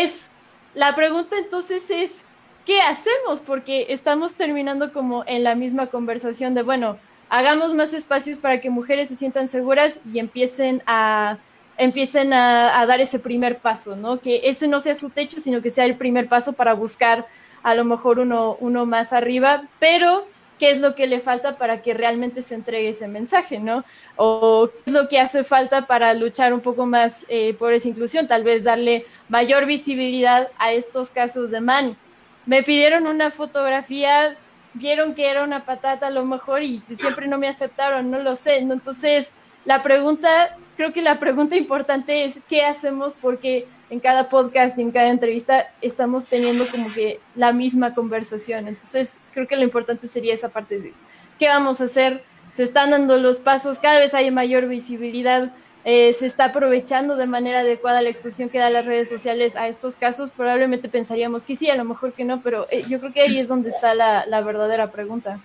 [0.03, 0.31] es,
[0.73, 2.23] la pregunta entonces es,
[2.65, 3.39] ¿qué hacemos?
[3.45, 6.97] Porque estamos terminando como en la misma conversación de, bueno,
[7.29, 11.37] hagamos más espacios para que mujeres se sientan seguras y empiecen a
[11.77, 14.19] empiecen a, dar ese primer paso, ¿no?
[14.19, 17.27] Que ese no sea su techo, sino que sea el primer paso para buscar
[17.63, 20.25] a lo mejor uno, uno más arriba, pero
[20.59, 23.83] qué es lo que le falta para que realmente se entregue ese mensaje, ¿no?
[24.15, 27.87] O qué es lo que hace falta para luchar un poco más eh, por esa
[27.87, 31.97] inclusión, tal vez darle mayor visibilidad a estos casos de man.
[32.45, 34.35] Me pidieron una fotografía,
[34.73, 38.35] vieron que era una patata a lo mejor y siempre no me aceptaron, no lo
[38.35, 38.57] sé.
[38.57, 39.31] Entonces,
[39.65, 43.15] la pregunta, creo que la pregunta importante es, ¿qué hacemos?
[43.19, 48.67] Porque en cada podcast y en cada entrevista estamos teniendo como que la misma conversación.
[48.67, 50.93] Entonces, creo que lo importante sería esa parte de
[51.39, 52.23] qué vamos a hacer.
[52.51, 55.53] Se están dando los pasos, cada vez hay mayor visibilidad,
[55.85, 59.67] eh, se está aprovechando de manera adecuada la exposición que dan las redes sociales a
[59.67, 60.31] estos casos.
[60.31, 63.39] Probablemente pensaríamos que sí, a lo mejor que no, pero eh, yo creo que ahí
[63.39, 65.39] es donde está la, la verdadera pregunta.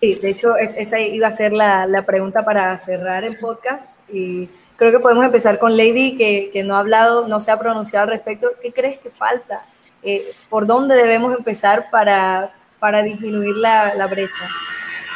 [0.00, 3.90] Sí, de hecho, esa iba a ser la, la pregunta para cerrar el podcast.
[4.12, 4.48] Y
[4.80, 8.04] creo que podemos empezar con Lady, que, que, no ha hablado, no se ha pronunciado
[8.04, 8.48] al respecto.
[8.62, 9.66] ¿Qué crees que falta?
[10.02, 14.48] Eh, ¿Por dónde debemos empezar para, para disminuir la, la, brecha?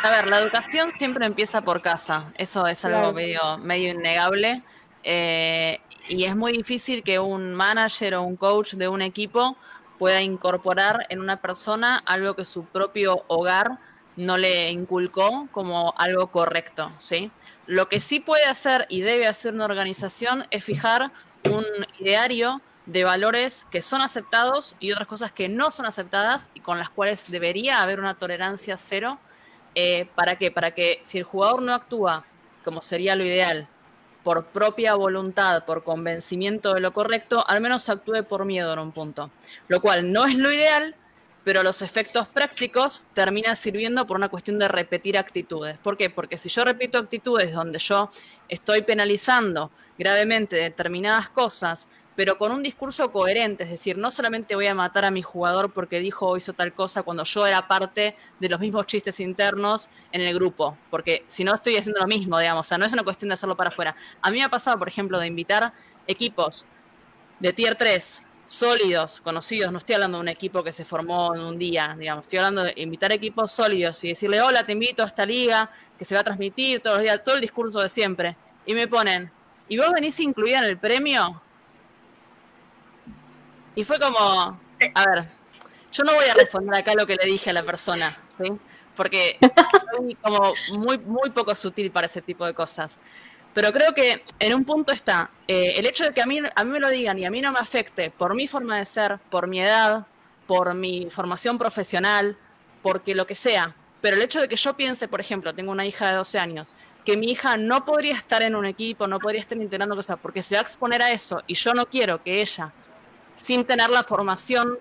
[0.02, 2.30] A ver, la educación siempre empieza por casa.
[2.36, 4.62] Eso es algo medio, medio innegable.
[5.02, 9.56] Eh, y es muy difícil que un manager o un coach de un equipo
[9.98, 13.78] pueda incorporar en una persona algo que su propio hogar
[14.16, 17.30] no le inculcó como algo correcto, ¿sí?
[17.66, 21.10] Lo que sí puede hacer y debe hacer una organización es fijar
[21.50, 21.64] un
[21.98, 26.78] ideario de valores que son aceptados y otras cosas que no son aceptadas y con
[26.78, 29.18] las cuales debería haber una tolerancia cero.
[29.74, 30.50] Eh, ¿Para qué?
[30.50, 32.24] Para que si el jugador no actúa
[32.64, 33.68] como sería lo ideal,
[34.22, 38.90] por propia voluntad, por convencimiento de lo correcto, al menos actúe por miedo en un
[38.90, 39.30] punto.
[39.68, 40.96] Lo cual no es lo ideal,
[41.44, 45.78] pero los efectos prácticos terminan sirviendo por una cuestión de repetir actitudes.
[45.78, 46.08] ¿Por qué?
[46.08, 48.10] Porque si yo repito actitudes donde yo
[48.48, 51.86] estoy penalizando gravemente determinadas cosas,
[52.16, 55.72] pero con un discurso coherente, es decir, no solamente voy a matar a mi jugador
[55.72, 59.88] porque dijo o hizo tal cosa cuando yo era parte de los mismos chistes internos
[60.12, 62.92] en el grupo, porque si no estoy haciendo lo mismo, digamos, o sea, no es
[62.92, 63.96] una cuestión de hacerlo para afuera.
[64.22, 65.72] A mí me ha pasado, por ejemplo, de invitar
[66.06, 66.64] equipos
[67.40, 71.40] de tier 3 sólidos, conocidos, no estoy hablando de un equipo que se formó en
[71.40, 75.06] un día, digamos, estoy hablando de invitar equipos sólidos y decirle, hola, te invito a
[75.06, 78.36] esta liga que se va a transmitir todos los días, todo el discurso de siempre.
[78.66, 79.30] Y me ponen,
[79.68, 81.40] ¿y vos venís incluida en el premio?
[83.74, 85.28] Y fue como, a ver,
[85.92, 88.16] yo no voy a responder acá lo que le dije a la persona.
[88.96, 92.98] Porque soy como muy, muy poco sutil para ese tipo de cosas.
[93.54, 96.64] Pero creo que en un punto está eh, el hecho de que a mí, a
[96.64, 99.18] mí me lo digan y a mí no me afecte por mi forma de ser,
[99.30, 100.06] por mi edad,
[100.48, 102.36] por mi formación profesional,
[102.82, 103.74] porque lo que sea.
[104.00, 106.68] Pero el hecho de que yo piense, por ejemplo, tengo una hija de 12 años,
[107.04, 110.42] que mi hija no podría estar en un equipo, no podría estar integrando cosas, porque
[110.42, 112.72] se va a exponer a eso y yo no quiero que ella,
[113.34, 114.78] sin tener la formación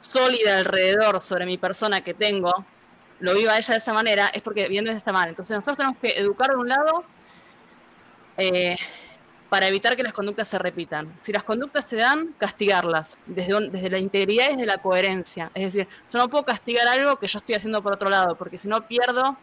[0.00, 2.64] sólida alrededor sobre mi persona que tengo,
[3.20, 5.30] lo viva ella de esa manera, es porque viene de esta manera.
[5.30, 7.04] Entonces nosotros tenemos que educar de un lado
[8.40, 8.76] eh,
[9.48, 11.18] para evitar que las conductas se repitan.
[11.22, 15.50] Si las conductas se dan, castigarlas, desde, desde la integridad y desde la coherencia.
[15.54, 18.58] Es decir, yo no puedo castigar algo que yo estoy haciendo por otro lado, porque
[18.58, 19.36] si no pierdo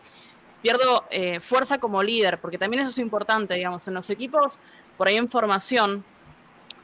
[0.62, 4.60] pierdo eh, fuerza como líder, porque también eso es importante, digamos, en los equipos,
[4.98, 6.04] por ahí en formación,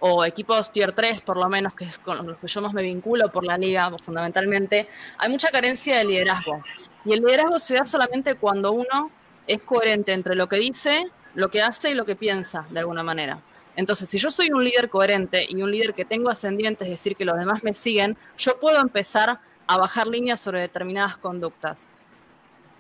[0.06, 2.82] o equipos tier 3 por lo menos, que es con los que yo más me
[2.82, 4.88] vinculo por la liga fundamentalmente,
[5.18, 6.62] hay mucha carencia de liderazgo.
[7.06, 9.12] Y el liderazgo se da solamente cuando uno
[9.48, 11.06] es coherente entre lo que dice,
[11.36, 13.40] lo que hace y lo que piensa, de alguna manera.
[13.76, 17.16] Entonces, si yo soy un líder coherente y un líder que tengo ascendientes, es decir,
[17.16, 21.88] que los demás me siguen, yo puedo empezar a bajar líneas sobre determinadas conductas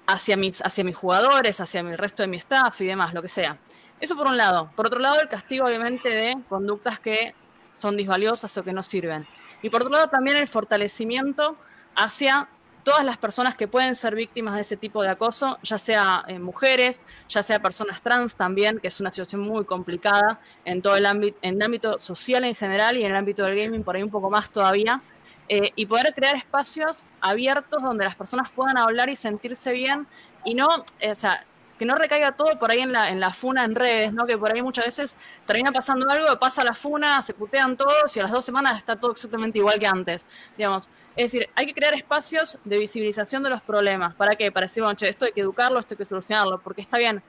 [0.05, 3.29] hacia mis, hacia mis jugadores, hacia el resto de mi staff y demás, lo que
[3.29, 3.57] sea.
[3.99, 4.69] Eso por un lado.
[4.75, 7.33] Por otro lado, el castigo obviamente de conductas que
[7.71, 9.25] son disvaliosas o que no sirven.
[9.61, 11.57] Y por otro lado, también el fortalecimiento
[11.95, 12.49] hacia
[12.83, 16.37] todas las personas que pueden ser víctimas de ese tipo de acoso, ya sea eh,
[16.37, 21.05] mujeres, ya sea personas trans también, que es una situación muy complicada en todo el
[21.05, 24.03] ámbito, en el ámbito social en general y en el ámbito del gaming por ahí
[24.03, 25.01] un poco más todavía,
[25.49, 30.07] eh, y poder crear espacios abiertos donde las personas puedan hablar y sentirse bien
[30.45, 31.45] y no, eh, o sea,
[31.77, 34.25] que no recaiga todo por ahí en la, en la funa en redes, ¿no?
[34.25, 38.19] Que por ahí muchas veces termina pasando algo, pasa la funa, se putean todos y
[38.19, 40.87] a las dos semanas está todo exactamente igual que antes, digamos.
[41.15, 44.15] Es decir, hay que crear espacios de visibilización de los problemas.
[44.15, 44.51] ¿Para qué?
[44.51, 47.21] Para decir, bueno, che, esto hay que educarlo, esto hay que solucionarlo, porque está bien,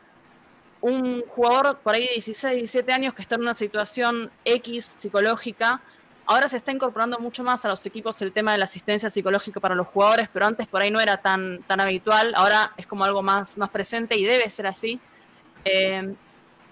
[0.80, 5.80] un jugador por ahí de 16, 17 años que está en una situación X psicológica,
[6.26, 9.60] Ahora se está incorporando mucho más a los equipos el tema de la asistencia psicológica
[9.60, 13.04] para los jugadores, pero antes por ahí no era tan, tan habitual, ahora es como
[13.04, 15.00] algo más, más presente y debe ser así.
[15.64, 16.14] Eh,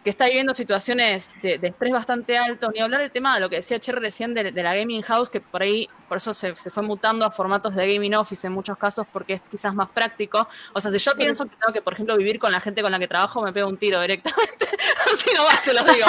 [0.04, 3.56] que está viviendo situaciones de, estrés bastante alto, ni hablar del tema de lo que
[3.56, 7.24] decía Cherry recién de, la Gaming House, que por ahí, por eso se, fue mutando
[7.24, 10.46] a formatos de Gaming Office en muchos casos, porque es quizás más práctico.
[10.74, 12.92] O sea, si yo pienso que tengo que, por ejemplo, vivir con la gente con
[12.92, 14.68] la que trabajo, me pego un tiro directamente.
[15.16, 16.06] si no va, se lo digo.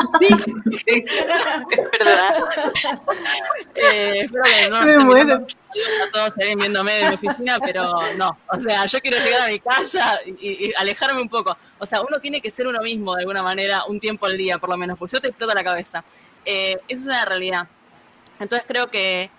[0.88, 2.36] es verdad.
[3.76, 4.84] eh, espero que no.
[4.84, 5.47] Me muero
[6.12, 8.38] todos se viéndome de mi oficina, pero no.
[8.51, 11.56] O sea, yo quiero llegar a mi casa y, alejarme un poco.
[11.80, 14.58] O sea, uno tiene que ser uno mismo de alguna manera un tiempo al día,
[14.58, 16.04] por lo menos, porque si no te explota la cabeza.
[16.43, 17.70] Eh, esa es una realidad.
[18.39, 19.30] Entonces creo que,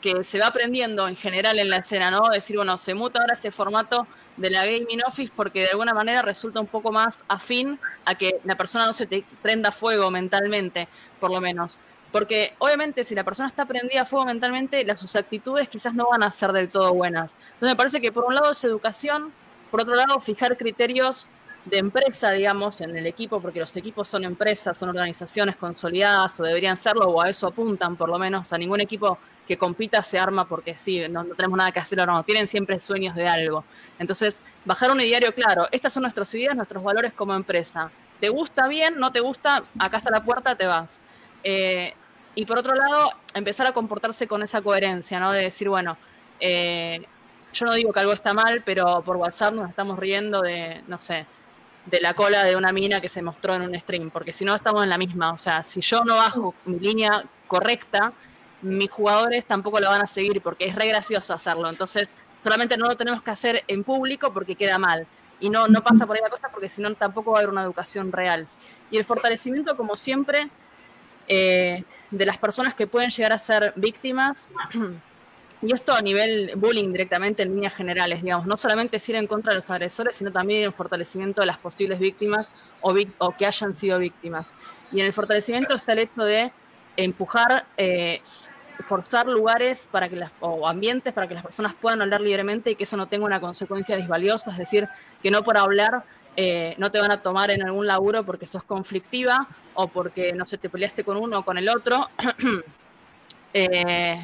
[0.00, 2.22] que se va aprendiendo en general en la escena, ¿no?
[2.32, 6.22] Decir, bueno, se muta ahora este formato de la gaming office porque de alguna manera
[6.22, 10.88] resulta un poco más afín a que la persona no se te prenda fuego mentalmente,
[11.18, 11.78] por lo menos.
[12.12, 16.08] Porque obviamente si la persona está prendida a fuego mentalmente, las, sus actitudes quizás no
[16.10, 17.36] van a ser del todo buenas.
[17.54, 19.32] Entonces me parece que por un lado es educación,
[19.70, 21.28] por otro lado fijar criterios
[21.64, 26.42] de empresa, digamos, en el equipo, porque los equipos son empresas, son organizaciones consolidadas o
[26.42, 28.52] deberían serlo, o a eso apuntan por lo menos.
[28.52, 29.18] a ningún equipo
[29.50, 32.78] que compita se arma porque sí, no, tenemos nada que hacer ahora, no, tienen siempre
[32.78, 33.64] sueños de algo.
[33.98, 37.90] Entonces, bajar un ideario claro, estas son nuestras ideas, nuestros valores como empresa.
[38.20, 38.96] ¿Te gusta bien?
[38.96, 39.64] ¿No te gusta?
[39.76, 41.00] Acá está la puerta, te vas.
[41.42, 41.92] Eh,
[42.36, 45.32] y por otro lado, empezar a comportarse con esa coherencia, ¿no?
[45.32, 45.96] De decir, bueno,
[46.38, 47.04] eh,
[47.52, 50.98] yo no digo que algo está mal, pero por WhatsApp nos estamos riendo de, no
[50.98, 51.26] sé,
[51.86, 54.54] de la cola de una mina que se mostró en un stream, porque si no
[54.54, 55.32] estamos en la misma.
[55.32, 58.12] O sea, si yo no bajo mi línea correcta,
[58.62, 61.68] mis jugadores tampoco lo van a seguir porque es re gracioso hacerlo.
[61.68, 65.06] Entonces, solamente no lo tenemos que hacer en público porque queda mal.
[65.40, 67.50] Y no, no pasa por ahí la cosa porque si no tampoco va a haber
[67.50, 68.46] una educación real.
[68.90, 70.50] Y el fortalecimiento, como siempre,
[71.28, 74.44] eh, de las personas que pueden llegar a ser víctimas.
[75.62, 79.26] Y esto a nivel bullying directamente en líneas generales, digamos, no solamente es ir en
[79.26, 82.48] contra de los agresores, sino también el fortalecimiento de las posibles víctimas
[82.80, 84.54] o, o que hayan sido víctimas.
[84.90, 86.50] Y en el fortalecimiento está el hecho de
[86.96, 88.22] empujar, eh,
[88.90, 92.74] forzar lugares para que las, o ambientes para que las personas puedan hablar libremente y
[92.74, 94.88] que eso no tenga una consecuencia disvaliosa, es decir,
[95.22, 96.02] que no por hablar
[96.36, 100.44] eh, no te van a tomar en algún laburo porque sos conflictiva o porque, no
[100.44, 102.08] sé, te peleaste con uno o con el otro.
[103.52, 104.14] Eh,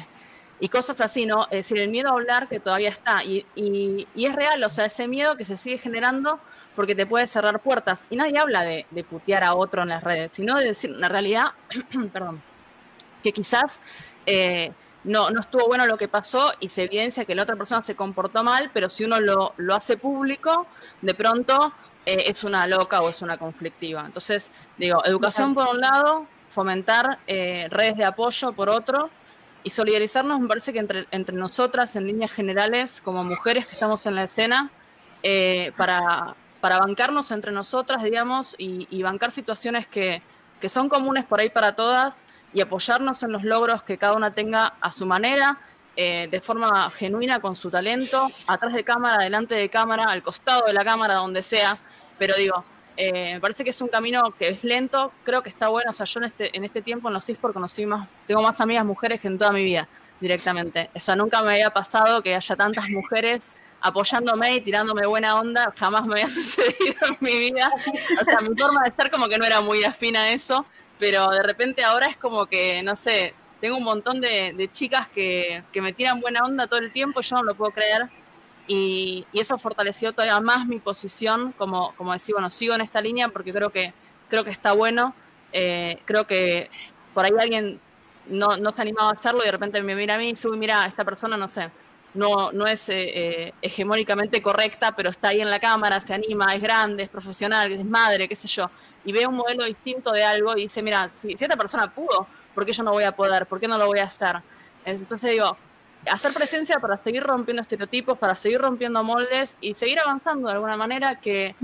[0.61, 1.47] y cosas así, ¿no?
[1.51, 3.25] Es decir, el miedo a hablar que todavía está.
[3.25, 6.39] Y, es real, o sea, ese miedo que se sigue generando
[6.77, 8.05] porque te puede cerrar puertas.
[8.09, 11.47] Y nadie habla de, putear a otro en las redes, sino de decir una realidad,
[12.13, 12.41] perdón,
[13.23, 13.79] que quizás
[14.25, 14.71] eh,
[15.03, 17.95] no, no estuvo bueno lo que pasó y se evidencia que la otra persona se
[17.95, 20.67] comportó mal, pero si uno lo, lo hace público,
[21.01, 21.73] de pronto
[22.05, 24.03] eh, es una loca o es una conflictiva.
[24.05, 29.09] Entonces, digo, educación por un lado, fomentar eh, redes de apoyo por otro
[29.63, 34.05] y solidarizarnos, me parece que entre, entre nosotras, en líneas generales, como mujeres que estamos
[34.05, 34.71] en la escena,
[35.23, 40.21] eh, para, para bancarnos entre nosotras, digamos, y, bancar situaciones que,
[40.61, 42.23] que son comunes por ahí para todas
[42.57, 45.59] y apoyarnos en los logros que cada una tenga a su manera,
[45.95, 50.65] eh, de forma genuina, con su talento, atrás de cámara, delante de cámara, al costado
[50.65, 51.77] de la cámara, donde sea.
[52.17, 55.67] Pero digo, eh, me parece que es un camino que es lento, creo que está
[55.67, 55.91] bueno.
[55.91, 58.59] O sea, yo en este, en este tiempo en los eSports conocí más, tengo más
[58.59, 59.87] amigas mujeres que en toda mi vida
[60.19, 60.89] directamente.
[60.95, 63.51] O sea, nunca me había pasado que haya tantas mujeres
[63.81, 67.71] apoyándome y tirándome buena onda, jamás me había sucedido en mi vida.
[68.19, 70.65] O sea, mi forma de estar como que no era muy afina a eso,
[70.99, 75.63] pero de repente ahora es como que, no sé, tengo un montón de, chicas que,
[75.71, 78.09] que, me tiran buena onda todo el tiempo, yo no lo puedo creer.
[78.67, 83.29] Y, eso fortaleció todavía más mi posición, como, como decir, bueno, sigo en esta línea
[83.29, 83.93] porque creo que,
[84.29, 85.15] creo que está bueno.
[85.53, 86.69] Eh, creo que
[87.13, 87.79] por ahí alguien
[88.27, 90.49] no, no se animaba a hacerlo y de repente me mira a mí y dice,
[90.49, 91.71] mira, esta persona, no sé,
[92.17, 96.53] no, no es eh, eh, hegemónicamente correcta, pero está ahí en la cámara, se anima,
[96.55, 98.69] es grande, es profesional, es madre, qué sé yo,
[99.05, 102.65] y ve un modelo distinto de algo y dice, mira, si, esta persona pudo, ¿por
[102.65, 103.45] qué yo no voy a poder?
[103.45, 104.37] ¿Por qué no lo voy a hacer?
[104.83, 105.55] Entonces digo,
[106.09, 110.75] hacer presencia para seguir rompiendo estereotipos, para seguir rompiendo moldes y seguir avanzando de alguna
[110.75, 111.55] manera que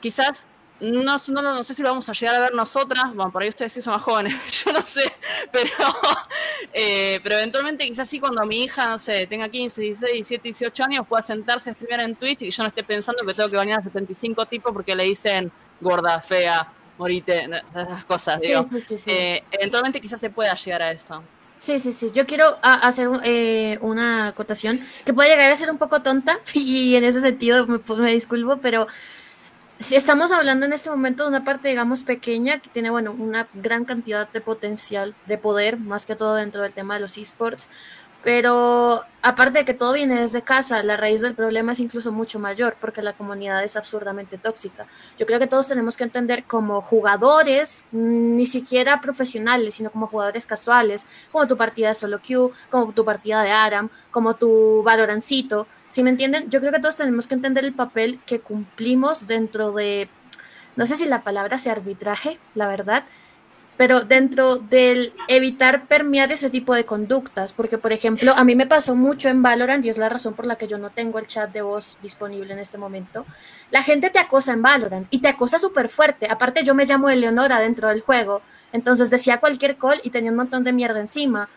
[0.00, 0.46] quizás
[0.80, 3.48] no, no, no, sé si lo vamos a llegar a ver nosotras, bueno, por ahí
[3.48, 5.12] ustedes sí son más jóvenes, yo no sé,
[5.50, 5.70] pero,
[6.72, 10.84] eh, pero eventualmente quizás sí cuando mi hija, no sé, tenga 15, 16, 17, 18
[10.84, 13.56] años, pueda sentarse a estudiar en Twitch y yo no esté pensando que tengo que
[13.56, 15.50] bañar a 75 tipos porque le dicen
[15.80, 18.66] gorda, fea, morite, esas cosas, digo.
[19.06, 21.22] Eh, eventualmente quizás se pueda llegar a eso.
[21.58, 22.10] Sí, sí, sí.
[22.14, 26.96] Yo quiero hacer eh, una acotación que puede llegar a ser un poco tonta y
[26.96, 28.86] en ese sentido me, me disculpo, pero
[29.78, 33.48] si estamos hablando en este momento de una parte, digamos, pequeña, que tiene, bueno, una
[33.54, 37.68] gran cantidad de potencial, de poder, más que todo dentro del tema de los esports,
[38.26, 42.40] pero aparte de que todo viene desde casa, la raíz del problema es incluso mucho
[42.40, 44.86] mayor, porque la comunidad es absurdamente tóxica.
[45.16, 50.44] Yo creo que todos tenemos que entender como jugadores, ni siquiera profesionales, sino como jugadores
[50.44, 55.68] casuales, como tu partida de solo queue, como tu partida de Aram, como tu Valorancito,
[55.90, 59.72] si me entienden, yo creo que todos tenemos que entender el papel que cumplimos dentro
[59.72, 60.08] de,
[60.76, 63.04] no sé si la palabra sea arbitraje, la verdad,
[63.76, 68.66] pero dentro del evitar permear ese tipo de conductas, porque por ejemplo, a mí me
[68.66, 71.26] pasó mucho en Valorant y es la razón por la que yo no tengo el
[71.26, 73.26] chat de voz disponible en este momento.
[73.70, 76.26] La gente te acosa en Valorant y te acosa súper fuerte.
[76.30, 78.40] Aparte, yo me llamo Eleonora dentro del juego,
[78.72, 81.48] entonces decía cualquier call y tenía un montón de mierda encima.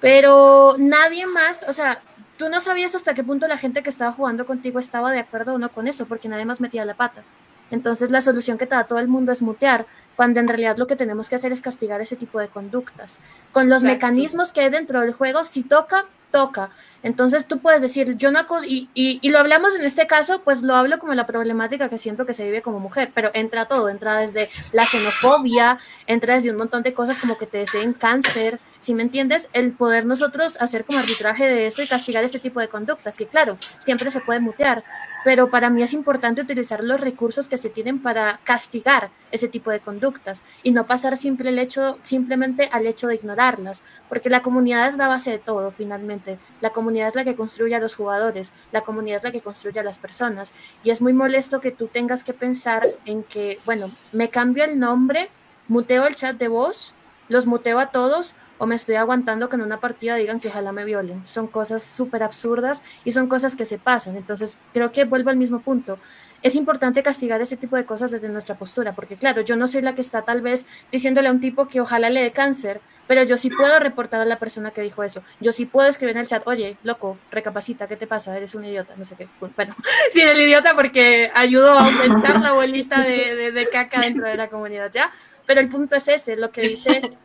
[0.00, 2.00] Pero nadie más, o sea,
[2.40, 5.52] tú no sabías hasta qué punto la gente que estaba jugando contigo estaba de acuerdo
[5.52, 7.22] o no con eso, porque nadie más metía la pata.
[7.70, 9.84] Entonces la solución que te da todo el mundo es mutear,
[10.16, 13.20] cuando en realidad lo que tenemos que hacer es castigar ese tipo de conductas.
[13.52, 16.70] Con los mecanismos que hay dentro del juego, si toca, toca.
[17.02, 20.62] Entonces tú puedes decir, yo no, y, y, y, lo hablamos en este caso, pues
[20.62, 23.88] lo hablo como la problemática que siento que se vive como mujer, pero entra todo,
[23.88, 28.60] entra desde la xenofobia, entra desde un montón de cosas como que te deseen cáncer,
[28.78, 32.60] si me entiendes, el poder nosotros hacer como arbitraje de eso y castigar este tipo
[32.60, 34.84] de conductas, que claro, siempre se puede mutear,
[35.24, 39.70] pero para mí es importante utilizar los recursos que se tienen para castigar ese tipo
[39.70, 44.42] de conductas y no pasar simple el hecho, simplemente al hecho de ignorarlas, porque la
[44.42, 46.38] comunidad es la base de todo finalmente.
[46.60, 49.80] La comunidad es la que construye a los jugadores, la comunidad es la que construye
[49.80, 50.52] a las personas
[50.82, 54.78] y es muy molesto que tú tengas que pensar en que, bueno, me cambio el
[54.78, 55.30] nombre,
[55.68, 56.94] muteo el chat de voz,
[57.28, 60.70] los muteo a todos o me estoy aguantando que en una partida digan que ojalá
[60.70, 61.26] me violen.
[61.26, 64.16] Son cosas súper absurdas y son cosas que se pasan.
[64.16, 65.98] Entonces, creo que vuelvo al mismo punto.
[66.42, 69.80] Es importante castigar ese tipo de cosas desde nuestra postura, porque claro, yo no soy
[69.80, 73.22] la que está tal vez diciéndole a un tipo que ojalá le dé cáncer, pero
[73.22, 75.22] yo sí puedo reportar a la persona que dijo eso.
[75.40, 78.36] Yo sí puedo escribir en el chat, oye, loco, recapacita, ¿qué te pasa?
[78.36, 79.26] Eres un idiota, no sé qué.
[79.56, 79.74] Bueno,
[80.10, 84.36] sí, el idiota porque ayudó a aumentar la bolita de, de, de caca dentro de
[84.36, 85.10] la comunidad, ¿ya?
[85.46, 87.18] Pero el punto es ese, lo que dice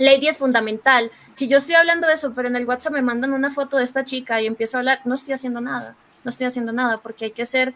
[0.00, 1.10] Lady es fundamental.
[1.34, 3.84] Si yo estoy hablando de eso, pero en el WhatsApp me mandan una foto de
[3.84, 5.94] esta chica y empiezo a hablar, no estoy haciendo nada,
[6.24, 7.74] no estoy haciendo nada, porque hay que ser,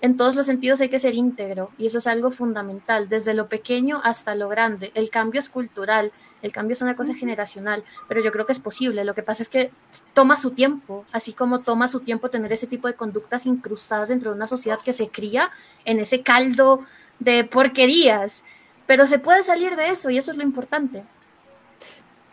[0.00, 3.48] en todos los sentidos hay que ser íntegro, y eso es algo fundamental, desde lo
[3.48, 4.92] pequeño hasta lo grande.
[4.94, 6.12] El cambio es cultural,
[6.42, 9.04] el cambio es una cosa generacional, pero yo creo que es posible.
[9.04, 9.72] Lo que pasa es que
[10.12, 14.30] toma su tiempo, así como toma su tiempo tener ese tipo de conductas incrustadas dentro
[14.30, 15.50] de una sociedad que se cría
[15.84, 16.84] en ese caldo
[17.18, 18.44] de porquerías.
[18.86, 21.04] Pero se puede salir de eso y eso es lo importante.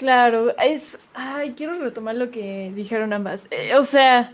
[0.02, 0.98] Claro, es.
[1.14, 3.48] Ay, quiero retomar lo que dijeron ambas.
[3.52, 4.34] Eh, o sea,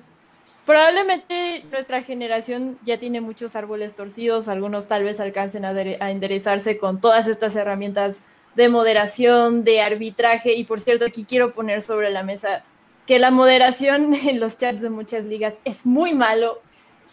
[0.66, 6.78] probablemente nuestra generación ya tiene muchos árboles torcidos, algunos tal vez alcancen a, a, enderezarse
[6.78, 8.22] con todas estas herramientas
[8.56, 10.54] de moderación, de arbitraje.
[10.54, 12.64] Y por cierto, aquí quiero poner sobre la mesa
[13.06, 16.62] que la moderación en los chats de muchas ligas es muy malo.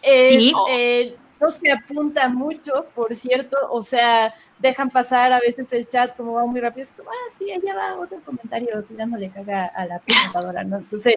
[0.01, 5.87] Es, eh, no se apunta mucho, por cierto, o sea, dejan pasar a veces el
[5.87, 9.65] chat como va muy rápido, es como, ah, sí, allá va otro comentario tirándole caga
[9.67, 10.77] a la presentadora, ¿no?
[10.77, 11.15] Entonces,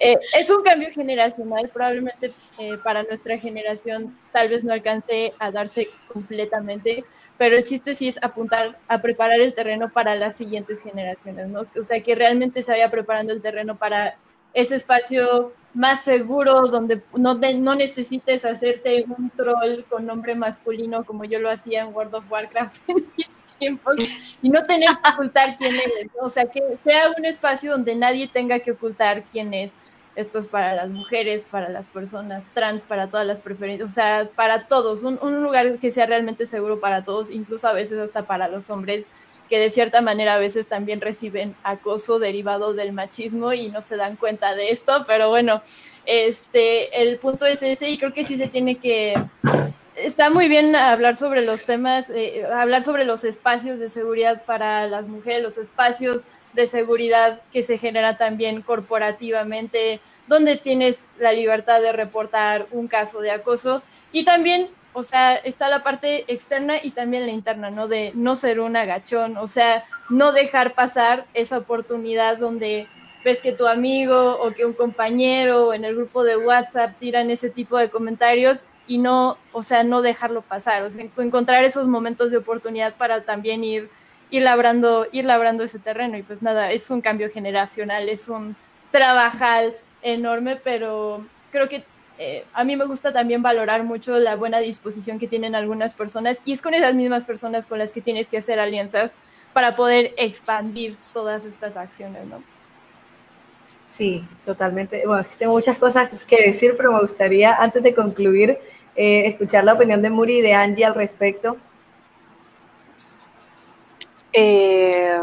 [0.00, 5.50] eh, es un cambio generacional, probablemente eh, para nuestra generación tal vez no alcance a
[5.50, 7.04] darse completamente,
[7.36, 11.66] pero el chiste sí es apuntar a preparar el terreno para las siguientes generaciones, ¿no?
[11.76, 14.16] O sea, que realmente se vaya preparando el terreno para
[14.54, 21.24] ese espacio más seguro, donde no, no necesites hacerte un troll con nombre masculino como
[21.24, 23.96] yo lo hacía en World of Warcraft en mis tiempos
[24.42, 26.10] y no tener que ocultar quién eres.
[26.20, 29.78] O sea, que sea un espacio donde nadie tenga que ocultar quién es.
[30.16, 34.28] Esto es para las mujeres, para las personas trans, para todas las preferencias, o sea,
[34.34, 35.04] para todos.
[35.04, 38.68] Un, un lugar que sea realmente seguro para todos, incluso a veces hasta para los
[38.68, 39.06] hombres
[39.48, 43.96] que de cierta manera a veces también reciben acoso derivado del machismo y no se
[43.96, 45.62] dan cuenta de esto, pero bueno,
[46.06, 49.14] este, el punto es ese y creo que sí se tiene que,
[49.96, 54.86] está muy bien hablar sobre los temas, eh, hablar sobre los espacios de seguridad para
[54.86, 61.80] las mujeres, los espacios de seguridad que se genera también corporativamente, donde tienes la libertad
[61.80, 63.82] de reportar un caso de acoso
[64.12, 64.68] y también
[64.98, 67.86] o sea, está la parte externa y también la interna, ¿no?
[67.86, 72.88] De no ser un agachón, o sea, no dejar pasar esa oportunidad donde
[73.24, 77.48] ves que tu amigo o que un compañero en el grupo de WhatsApp tiran ese
[77.48, 82.32] tipo de comentarios y no, o sea, no dejarlo pasar, o sea, encontrar esos momentos
[82.32, 83.90] de oportunidad para también ir,
[84.30, 88.56] ir labrando, ir labrando ese terreno y pues nada, es un cambio generacional, es un
[88.90, 91.84] trabajal enorme, pero creo que
[92.18, 96.40] eh, a mí me gusta también valorar mucho la buena disposición que tienen algunas personas
[96.44, 99.14] y es con esas mismas personas con las que tienes que hacer alianzas
[99.52, 102.42] para poder expandir todas estas acciones, ¿no?
[103.86, 105.06] Sí, totalmente.
[105.06, 108.58] Bueno, tengo muchas cosas que decir, pero me gustaría, antes de concluir,
[108.96, 111.56] eh, escuchar la opinión de Muri y de Angie al respecto.
[114.32, 115.18] Eh,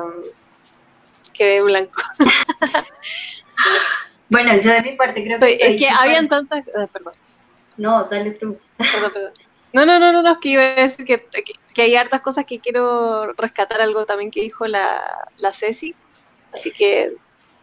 [1.33, 2.01] quedé blanco.
[4.29, 5.53] Bueno, yo de mi parte creo que...
[5.53, 6.63] es que habían tantas...
[6.75, 7.13] Ah, perdón.
[7.77, 8.57] No, dale tú.
[8.77, 9.31] Perdón, perdón.
[9.73, 11.17] No, no, no, no, no, es que iba a decir que,
[11.73, 15.01] que, hay hartas cosas que quiero rescatar algo también que dijo la,
[15.37, 15.93] la Ceci.
[16.53, 17.13] Así que...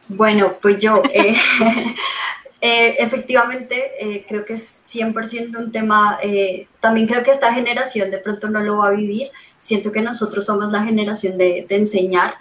[0.09, 1.03] Bueno, pues yo...
[1.13, 1.35] Eh,
[2.61, 6.19] eh, efectivamente, eh, creo que es 100% un tema,
[6.81, 10.45] también creo que esta generación de pronto no lo va a vivir, siento que nosotros
[10.45, 12.35] somos la generación de, de enseñar,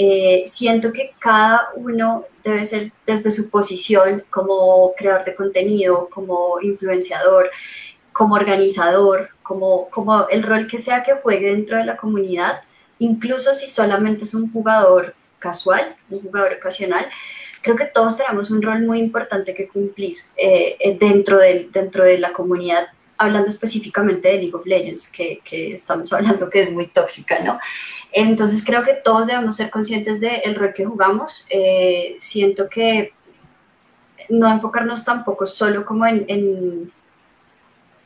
[0.00, 6.60] eh, siento que cada uno debe ser desde su posición como creador de contenido, como
[6.60, 7.50] influenciador,
[8.12, 12.60] como organizador, como, como el rol que sea que juegue dentro de la comunidad,
[12.98, 17.06] incluso si solamente es un jugador casual, un jugador ocasional,
[17.62, 22.18] creo que todos tenemos un rol muy importante que cumplir eh, dentro, de, dentro de
[22.18, 26.86] la comunidad, hablando específicamente de League of Legends, que, que estamos hablando que es muy
[26.86, 27.58] tóxica, ¿no?
[28.12, 31.46] Entonces creo que todos debemos ser conscientes del rol que jugamos.
[31.50, 33.12] Eh, siento que
[34.28, 36.92] no enfocarnos tampoco solo como en, en,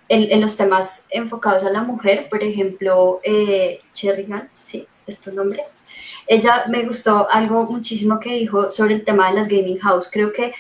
[0.09, 5.65] en, los temas enfocados a la mujer, por ejemplo, eh, Cherrigan, sí, es tu nombre.
[6.27, 10.09] Ella me gustó algo muchísimo que dijo sobre el tema de las gaming house.
[10.11, 10.53] Creo que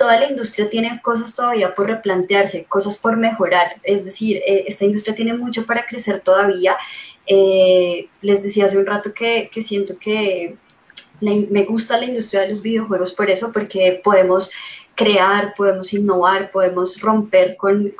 [0.00, 3.76] toda la industria tiene cosas todavía por replantearse, cosas por mejorar.
[3.82, 6.78] Es decir, eh, esta industria tiene mucho para crecer todavía
[7.26, 10.56] eh, les decía hace un rato que, siento que
[11.20, 14.50] me gusta la industria de los videojuegos por eso, porque podemos
[14.94, 17.92] crear, podemos innovar, podemos romper con,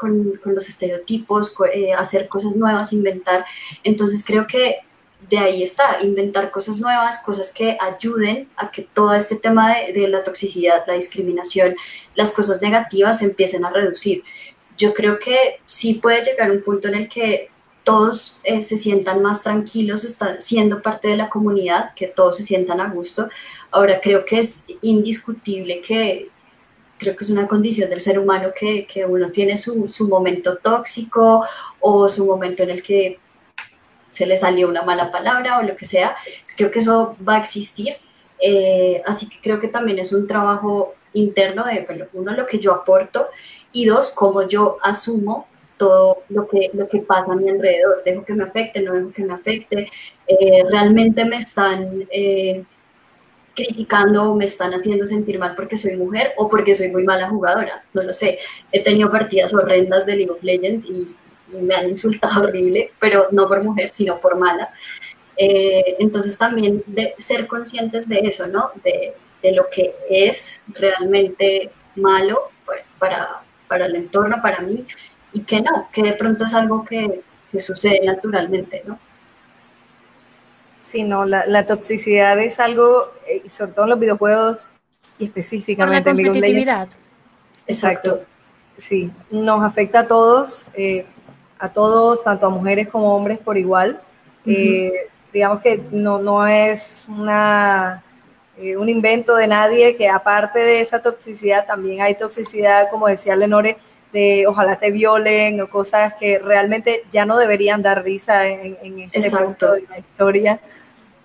[0.46, 3.44] los estereotipos, eh, hacer cosas nuevas, inventar.
[3.84, 4.78] Entonces creo que
[5.30, 9.92] de ahí está, inventar cosas nuevas, cosas que ayuden a que todo este tema de,
[9.92, 11.76] de la toxicidad, la discriminación,
[12.16, 14.24] las cosas negativas se empiecen a reducir.
[14.76, 17.48] Yo creo que sí puede llegar un punto en el que
[17.84, 22.42] todos eh, se sientan más tranquilos están siendo parte de la comunidad, que todos se
[22.42, 23.28] sientan a gusto.
[23.70, 26.28] Ahora creo que es indiscutible que
[26.98, 30.58] creo que es una condición del ser humano que, que uno tiene su, su, momento
[30.58, 31.44] tóxico
[31.78, 33.18] o su momento en el que
[34.10, 36.16] se le salió una mala palabra o lo que sea.
[36.56, 37.94] Creo que eso va a existir.
[38.40, 42.72] Eh, así que creo que también es un trabajo interno de, uno, lo que yo
[42.72, 43.28] aporto
[43.72, 45.46] y dos, cómo yo asumo
[45.76, 48.02] todo lo que, lo que pasa a mi alrededor.
[48.04, 49.88] Dejo que me afecte, no dejo que me afecte.
[50.26, 52.64] Eh, realmente me están eh,
[53.54, 57.84] criticando me están haciendo sentir mal porque soy mujer o porque soy muy mala jugadora.
[57.92, 58.38] No lo sé.
[58.72, 61.14] He tenido partidas horrendas de League of Legends y,
[61.52, 64.72] me han insultado horrible, pero no por mujer, sino por mala.
[65.36, 68.70] Eh, entonces también de ser conscientes de eso, ¿no?
[68.84, 72.50] De, de lo que es realmente malo
[72.98, 74.86] para, para el entorno, para mí,
[75.32, 77.22] y que no, que de pronto es algo que,
[77.58, 78.98] sucede naturalmente, ¿no?
[80.80, 84.60] Sí, no, la, toxicidad es algo, eh, sobre todo en los videojuegos
[85.18, 86.88] y específicamente en la competitividad.
[87.66, 88.24] Exacto.
[88.76, 91.06] Sí, nos afecta a todos, eh,
[91.60, 94.00] a todos, tanto a mujeres como hombres por igual.
[94.46, 94.92] Eh,
[95.32, 98.02] digamos que no, no es una,
[98.58, 103.76] un invento de nadie, que aparte de esa toxicidad también hay toxicidad, como decía Lenore,
[104.12, 109.10] de ojalá te violen o cosas que realmente ya no deberían dar risa en, en
[109.12, 110.60] este punto de la historia.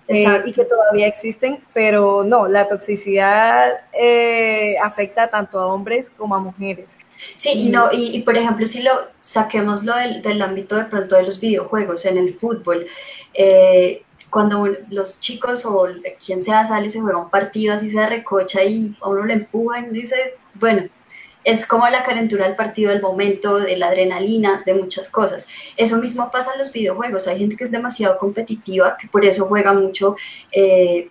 [0.08, 6.36] Eh, y que todavía existen, pero no, la toxicidad eh, afecta tanto a hombres como
[6.36, 6.86] a mujeres.
[7.34, 11.16] Sí, y, no, y, por ejemplo, si lo saquemos lo del, del, ámbito de pronto
[11.16, 12.86] de los videojuegos, en el fútbol,
[13.34, 15.86] eh, cuando los chicos o
[16.24, 19.92] quien sea sale se juega un partido así se recocha y a uno le empujan,
[19.92, 20.88] dice, bueno,
[21.44, 25.46] es como la calentura del partido, del momento, de la adrenalina, de muchas cosas.
[25.76, 27.28] Eso mismo pasa en los videojuegos.
[27.28, 30.16] Hay gente que es demasiado competitiva, que por eso juega mucho
[30.50, 31.08] eh,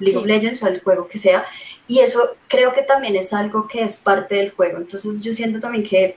[0.00, 1.44] League of Legends o el juego que sea.
[1.88, 4.78] Y eso creo que también es algo que es parte del juego.
[4.78, 6.16] Entonces yo siento también que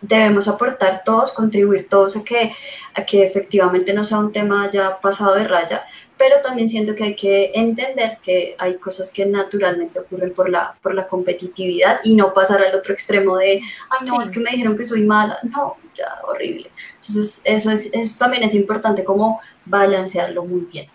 [0.00, 2.52] debemos aportar todos, contribuir todos a que,
[2.94, 5.84] a que efectivamente no sea un tema ya pasado de raya,
[6.16, 10.76] pero también siento que hay que entender que hay cosas que naturalmente ocurren por la,
[10.82, 14.50] por la competitividad y no pasar al otro extremo de, ay, no, es que me
[14.50, 16.70] dijeron que soy mala, no, ya, horrible.
[16.96, 20.86] Entonces, eso, es, eso también es importante, como balancearlo muy bien.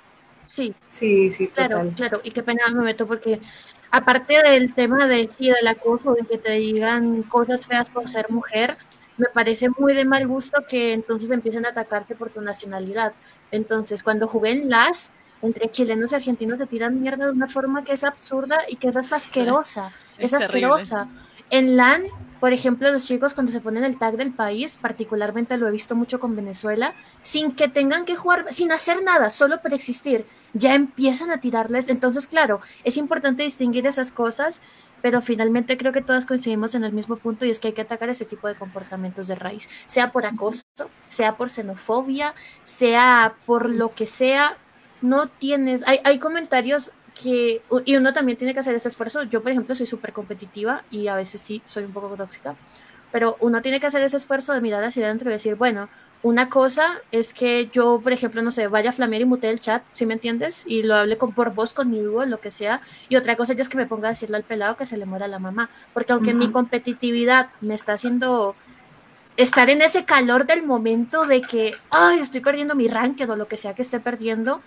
[0.45, 3.39] Sí, sí, sí, claro, claro, y qué pena me meto porque
[3.93, 8.31] aparte del tema de sí, del acoso, de que te digan cosas feas por ser
[8.31, 8.75] mujer,
[9.17, 13.13] me parece muy de mal gusto que entonces empiecen a atacarte por tu nacionalidad.
[13.51, 15.11] Entonces, cuando jugué en LAS,
[15.43, 18.87] entre chilenos y argentinos te tiran mierda de una forma que es absurda y que
[18.87, 19.93] es hasta asquerosa.
[20.17, 21.07] Es, asquerosa.
[21.51, 22.01] En LAN,
[22.43, 25.95] por ejemplo, los chicos cuando se ponen el tag del país, particularmente lo he visto
[25.95, 30.75] mucho con Venezuela, sin que tengan que jugar, sin hacer nada, solo por existir, ya
[30.75, 31.87] empiezan a tirarles.
[31.87, 34.59] Entonces, claro, es importante distinguir esas cosas
[35.01, 37.81] pero finalmente creo que todas coincidimos en el mismo punto y es que hay que
[37.81, 40.63] atacar ese tipo de comportamientos de raíz, sea por acoso,
[41.07, 42.33] sea por xenofobia,
[42.65, 44.57] sea por lo que sea,
[45.01, 49.41] no tienes, hay, hay comentarios que, y uno también tiene que hacer ese esfuerzo, yo
[49.41, 52.55] por ejemplo soy súper competitiva y a veces sí soy un poco tóxica,
[53.11, 55.89] pero uno tiene que hacer ese esfuerzo de mirar hacia adentro y decir, bueno,
[56.23, 59.59] una cosa es que yo, por ejemplo, no sé, vaya a flamear y mute el
[59.59, 60.63] chat, ¿sí me entiendes?
[60.65, 62.79] Y lo hable con, por voz con mi dúo, lo que sea.
[63.09, 65.05] Y otra cosa ya es que me ponga a decirle al pelado que se le
[65.05, 65.69] muera la mamá.
[65.93, 68.55] Porque aunque mi competitividad me está haciendo
[69.35, 73.49] estar en ese calor del momento de que, ay, estoy perdiendo mi ranking o lo
[73.49, 74.61] que sea que esté perdiendo,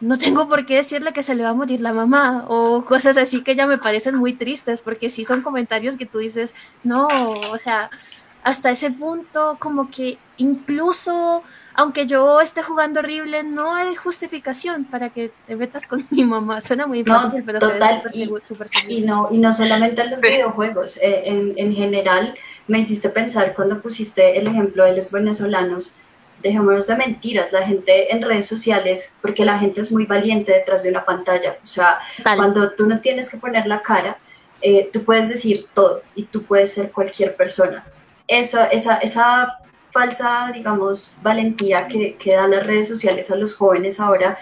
[0.00, 3.16] no tengo por qué decirle que se le va a morir la mamá o cosas
[3.16, 7.08] así que ya me parecen muy tristes, porque sí son comentarios que tú dices, no,
[7.08, 7.90] o sea,
[8.44, 11.42] hasta ese punto, como que incluso,
[11.74, 16.60] aunque yo esté jugando horrible, no hay justificación para que te metas con mi mamá.
[16.60, 18.30] Suena muy no, pero total, y,
[18.88, 22.34] y, no, y no solamente en los videojuegos, eh, en, en, general
[22.68, 25.98] me hiciste pensar cuando pusiste el ejemplo de los venezolanos,
[26.44, 30.84] dejémonos de mentiras, la gente en redes sociales, porque la gente es muy valiente detrás
[30.84, 31.98] de una pantalla, o sea,
[32.36, 34.18] cuando tú no tienes que poner la cara,
[34.60, 37.84] eh, tú puedes decir todo y tú puedes ser cualquier persona.
[38.28, 39.58] Eso, esa, esa
[39.90, 44.38] falsa, digamos, valentía que, que dan las redes sociales a los jóvenes ahora,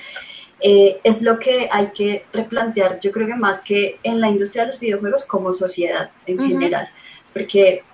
[0.61, 4.63] eh, es lo que hay que replantear, yo creo que más que en la industria
[4.63, 6.89] de los videojuegos como sociedad en general,
[7.33, 7.85] porque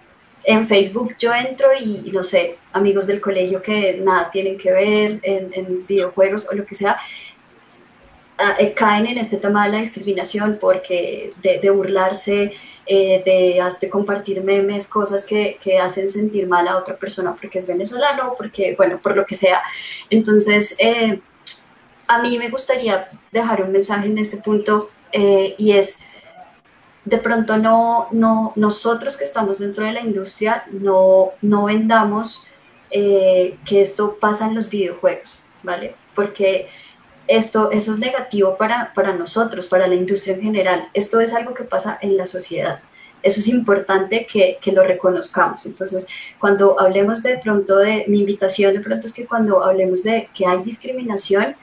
[0.49, 5.21] en Facebook yo entro y, no sé, amigos del colegio que nada tienen que ver
[5.23, 6.99] en, videojuegos o lo que sea,
[8.59, 12.55] eh, caen en este tema de la discriminación porque de, burlarse,
[12.87, 17.59] eh, de, de, compartir memes, cosas que, que, hacen sentir mal a otra persona porque
[17.59, 19.61] es venezolano, porque, bueno, por lo que sea.
[20.09, 21.21] Entonces, eh,
[22.07, 25.99] a mí me gustaría dejar un mensaje en este punto y es,
[27.09, 32.45] de pronto no, no, nosotros que estamos dentro de la industria no, no vendamos
[32.91, 35.95] que esto pasa en los videojuegos, ¿vale?
[36.15, 36.69] Porque
[37.27, 40.89] esto, eso es negativo para, para nosotros, para la industria en general.
[40.95, 42.81] Esto es algo que pasa en la sociedad.
[43.23, 45.67] Eso es importante que, que, lo reconozcamos.
[45.67, 46.07] Entonces,
[46.39, 50.47] cuando hablemos de pronto de mi invitación, de pronto es que cuando hablemos de que
[50.47, 51.57] hay discriminación,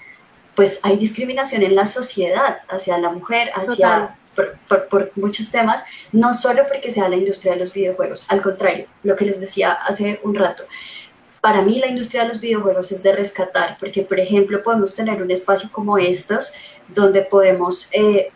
[0.53, 5.83] pues hay discriminación en la sociedad hacia la mujer, hacia por, por, por, muchos temas,
[6.11, 9.71] no solo porque sea la industria de los videojuegos, al contrario, lo que les decía
[9.71, 10.63] hace un rato,
[11.45, 15.21] para mí la industria de los videojuegos es de rescatar, porque por ejemplo podemos tener
[15.21, 16.53] un espacio como estos
[16.87, 18.29] donde podemos eh,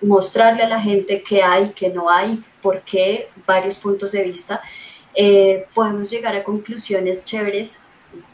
[0.00, 4.60] mostrarle a la gente qué hay, qué no hay, por qué, varios puntos de vista.
[5.16, 7.80] eh, podemos llegar a conclusiones chéveres.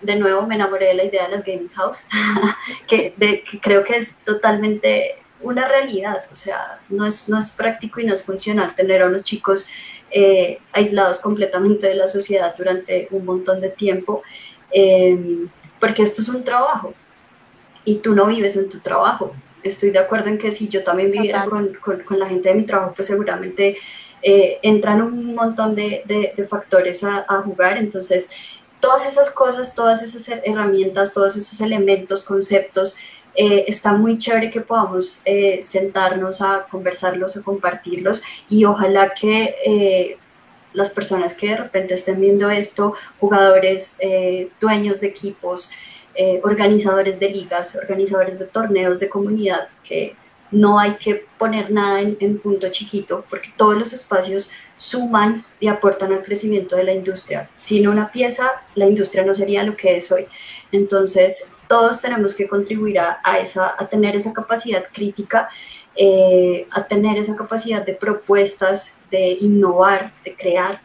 [0.02, 2.04] De nuevo me enamoré de la idea de las gaming house,
[2.86, 3.14] que,
[3.62, 8.14] creo que es totalmente una realidad, o sea, no es, no es práctico y no
[8.14, 9.66] es funcional tener a unos chicos
[10.10, 14.22] eh, aislados completamente de la sociedad durante un montón de tiempo,
[14.72, 15.46] eh,
[15.78, 16.94] porque esto es un trabajo
[17.84, 19.34] y tú no vives en tu trabajo.
[19.62, 22.64] Estoy de acuerdo en que si yo también viviera con, con, la gente de mi
[22.64, 23.76] trabajo, pues seguramente
[24.22, 27.76] eh, entran un montón de, de, factores a, a, jugar.
[27.76, 28.30] Entonces,
[28.80, 32.96] todas esas cosas, todas esas herramientas, todos esos elementos, conceptos,
[33.34, 40.18] eh, está muy chévere que podamos eh, sentarnos a conversarlos, a compartirlos y ojalá que
[40.72, 43.98] las personas que de repente estén viendo esto, jugadores,
[44.60, 45.70] dueños de equipos,
[46.42, 50.14] organizadores de ligas, organizadores de torneos de comunidad, que
[50.50, 56.12] no hay que poner nada en, punto chiquito, porque todos los espacios suman y aportan
[56.12, 57.48] al crecimiento de la industria.
[57.56, 60.26] Sin una pieza, la industria no sería lo que es hoy.
[60.72, 65.48] Entonces, todos tenemos que contribuir a, esa, a tener esa capacidad crítica,
[65.94, 70.80] eh, a tener esa capacidad de propuestas, de innovar, de crear,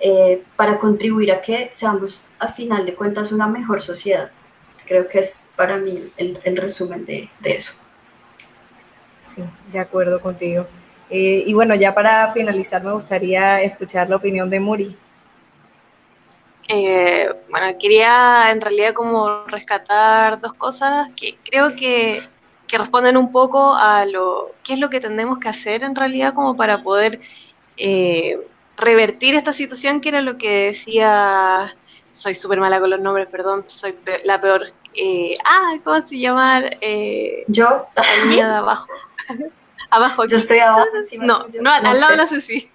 [0.00, 4.32] eh, para contribuir a que seamos, a final de cuentas, una mejor sociedad.
[4.84, 7.74] Creo que es para mí el, resumen de eso.
[9.20, 10.66] Sí, de acuerdo contigo.
[11.08, 14.96] Eh, y bueno, ya para finalizar, me gustaría escuchar la opinión de Muri.
[16.68, 22.20] Eh, bueno, quería en realidad como rescatar dos cosas que creo que,
[22.68, 26.56] responden un poco a lo qué es lo que tenemos que hacer en realidad como
[26.56, 27.20] para poder
[27.76, 28.38] eh,
[28.76, 31.72] revertir esta situación que era lo que decía,
[32.12, 34.72] soy súper mala con los nombres, perdón, soy la peor.
[35.44, 36.64] ah, ¿cómo se llama?
[37.46, 37.86] Yo.
[37.96, 38.88] La niña de abajo.
[39.90, 40.26] abajo.
[40.26, 40.86] Yo estoy abajo.
[41.20, 42.70] no, no, al, lado de la Ceci.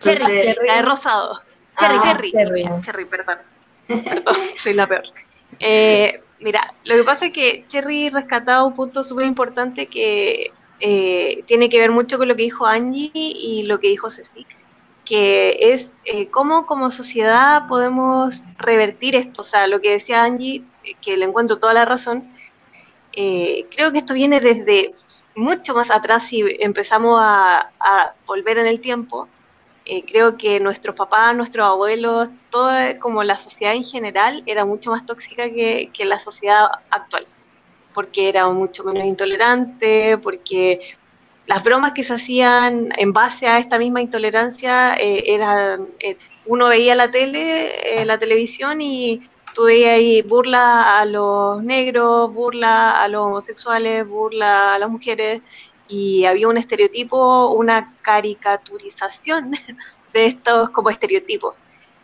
[0.00, 0.66] Cherry, cherry.
[0.66, 1.47] La de rosado.
[1.78, 2.30] Cherry, ah, cherry.
[2.32, 2.64] cherry.
[2.82, 3.38] Cherry, perdón.
[3.86, 5.04] Perdón, soy la peor.
[5.60, 11.42] Eh, mira, lo que pasa es que Cherry rescataba un punto súper importante que eh,
[11.46, 14.46] tiene que ver mucho con lo que dijo Angie y lo que dijo Ceci,
[15.04, 19.42] que es eh, cómo como sociedad podemos revertir esto.
[19.42, 20.64] O sea, lo que decía Angie,
[21.00, 22.30] que le encuentro toda la razón,
[23.12, 24.92] eh, creo que esto viene desde
[25.34, 27.70] mucho más atrás si empezamos a,
[28.26, 29.28] volver en el tiempo.
[29.90, 34.90] Eh, creo que nuestros papás, nuestros abuelos, toda como la sociedad en general era mucho
[34.90, 37.24] más tóxica que, la sociedad actual,
[37.94, 40.94] porque era mucho menos intolerante, porque
[41.46, 45.88] las bromas que se hacían en base a esta misma intolerancia eh, eran,
[46.44, 49.22] uno veía la tele, la televisión y
[49.54, 55.40] tuve ahí burla a los negros, burla a los homosexuales, burla a las mujeres,
[55.88, 59.52] y había un estereotipo, una caricaturización
[60.12, 61.54] de estos como estereotipos.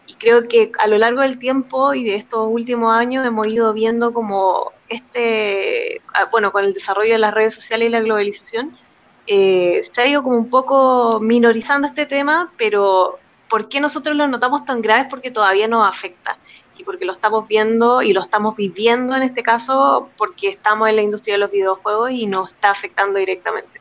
[0.06, 3.72] Y creo que a lo largo del tiempo y de estos últimos años hemos ido
[3.72, 8.76] viendo como este, ah, bueno, con el desarrollo de las redes sociales y la globalización,
[9.26, 13.18] eh, se ha ido como un poco minorizando este tema, pero
[13.48, 15.06] ¿por qué nosotros lo notamos tan graves?
[15.08, 16.38] Porque todavía nos afecta
[16.76, 20.96] y porque lo estamos viendo y lo estamos viviendo en este caso porque estamos en
[20.96, 23.73] la industria de los videojuegos y nos está afectando directamente.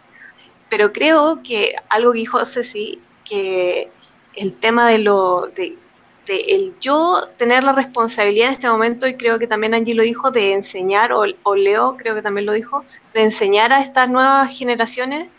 [0.74, 3.91] Pero creo que algo que dijo Ceci, que
[4.34, 5.78] el tema de lo de,
[6.26, 10.32] el yo tener la responsabilidad en este momento, y creo que también Angie lo dijo,
[10.32, 14.51] de enseñar, o, o Leo creo que también lo dijo, de enseñar a estas nuevas
[14.51, 15.30] generaciones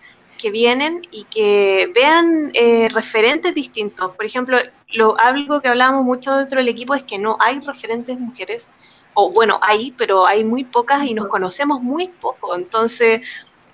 [0.41, 4.15] que vienen y que vean eh, referentes distintos.
[4.15, 4.59] Por ejemplo,
[4.93, 8.69] lo, algo que hablábamos mucho dentro del equipo es que no hay referentes mujeres,
[9.15, 12.55] o bueno, hay, pero hay muy pocas y nos conocemos muy poco.
[12.55, 13.21] Entonces,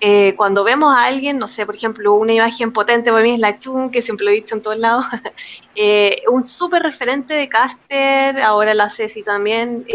[0.01, 3.39] eh, cuando vemos a alguien, no sé, por ejemplo, una imagen potente para mí es
[3.39, 5.05] la Chun, que siempre lo he visto en todos lados,
[5.75, 9.85] eh, un súper referente de caster, ahora la Ceci también,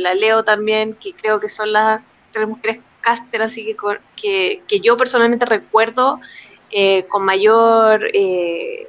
[0.00, 2.00] la Leo también, que creo que son las
[2.32, 3.76] tres mujeres caster, así que,
[4.16, 6.20] que, que yo personalmente recuerdo
[6.70, 8.88] eh, con mayor eh,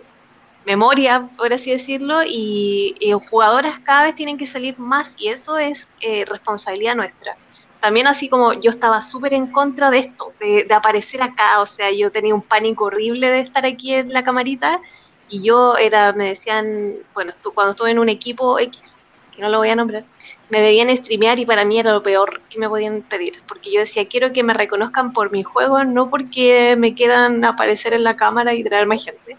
[0.65, 2.95] memoria, por así decirlo, y,
[3.29, 7.37] jugadoras cada vez tienen que salir más y eso es eh, responsabilidad nuestra.
[7.79, 11.91] También así como yo estaba súper en contra de esto, de, aparecer acá, o sea,
[11.91, 14.81] yo tenía un pánico horrible de estar aquí en la camarita
[15.29, 18.97] y yo era, me decían, bueno, cuando estuve en un equipo X,
[19.35, 20.05] que no lo voy a nombrar,
[20.49, 23.81] me veían streamear y para mí era lo peor que me podían pedir, porque yo
[23.81, 28.15] decía, quiero que me reconozcan por mi juego, no porque me quieran aparecer en la
[28.15, 29.37] cámara y traer más gente.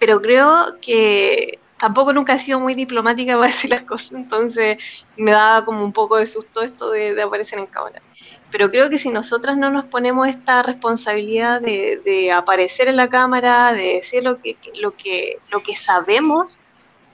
[0.00, 5.32] Pero creo que tampoco nunca he sido muy diplomática para decir las cosas, entonces me
[5.32, 8.02] daba como un poco de susto esto de, aparecer en cámara.
[8.50, 13.72] pero creo que si nosotras no nos ponemos esta responsabilidad de, aparecer en la cámara,
[13.72, 16.60] de decir lo que, lo, que, lo que sabemos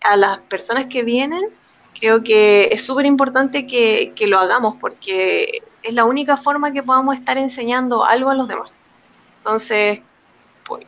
[0.03, 1.51] a las personas que vienen,
[1.99, 7.17] creo que es súper importante que, lo hagamos porque es la única forma que podamos
[7.17, 8.71] estar enseñando algo a los demás.
[9.39, 10.01] Entonces,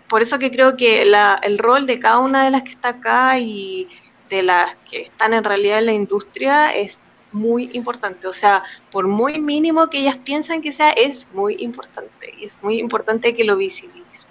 [0.08, 3.38] por, eso que creo que el rol de cada una de las que está acá
[3.38, 3.88] y
[4.30, 7.02] de las que están en realidad en la industria es
[7.32, 8.26] muy importante.
[8.26, 12.34] O sea, por muy mínimo que ellas piensan que sea, es muy importante.
[12.38, 14.30] Y es muy importante que lo visibilicen.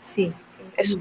[0.00, 0.32] Sí.
[0.76, 0.98] Eso.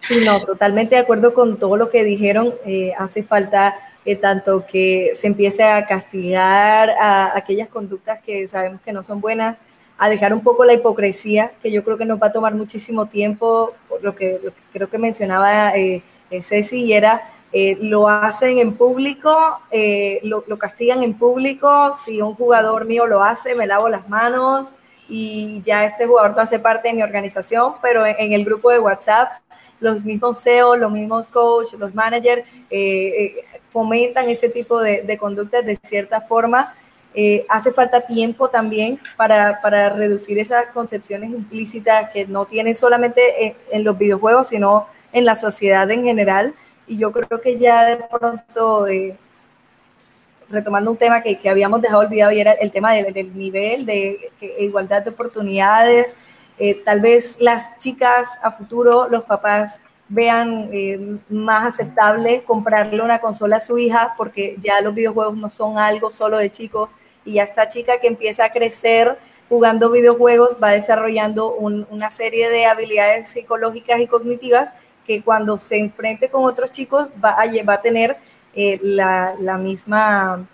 [0.00, 2.54] Sí, no, totalmente de acuerdo con todo lo que dijeron.
[2.66, 8.80] Eh, hace falta eh, tanto que se empiece a castigar a aquellas conductas que sabemos
[8.80, 9.56] que no son buenas,
[10.02, 13.06] a dejar un poco la hipocresía, que yo creo que nos va a tomar muchísimo
[13.06, 14.40] tiempo, por lo que,
[14.72, 16.02] creo que mencionaba eh,
[16.40, 17.22] Ceci, y era
[17.52, 23.22] eh, lo hacen en público, eh, lo, castigan en público, si un jugador mío lo
[23.22, 24.72] hace, me lavo las manos
[25.08, 28.80] y ya este jugador no hace parte de mi organización, pero en, el grupo de
[28.80, 29.28] WhatsApp
[29.78, 35.78] los mismos CEO, los mismos coach, los managers eh, fomentan ese tipo de, conductas de
[35.80, 36.74] cierta forma.
[37.48, 43.84] Hace falta tiempo también para, para, reducir esas concepciones implícitas que no tienen solamente en
[43.84, 46.54] los videojuegos, sino en la sociedad en general.
[46.86, 49.16] Y yo creo que ya de pronto, eh,
[50.48, 54.30] retomando un tema que, que, habíamos dejado olvidado y era el tema del, nivel de
[54.58, 56.16] igualdad de oportunidades,
[56.58, 63.20] eh, tal vez las chicas a futuro, los papás vean eh, más aceptable comprarle una
[63.20, 66.90] consola a su hija porque ya los videojuegos no son algo solo de chicos
[67.24, 69.18] y ya esta chica que empieza a crecer
[69.48, 74.70] jugando videojuegos va desarrollando una serie de habilidades psicológicas y cognitivas
[75.06, 78.16] que cuando se enfrente con otros chicos va a, va a tener
[78.54, 80.46] eh, la, misma,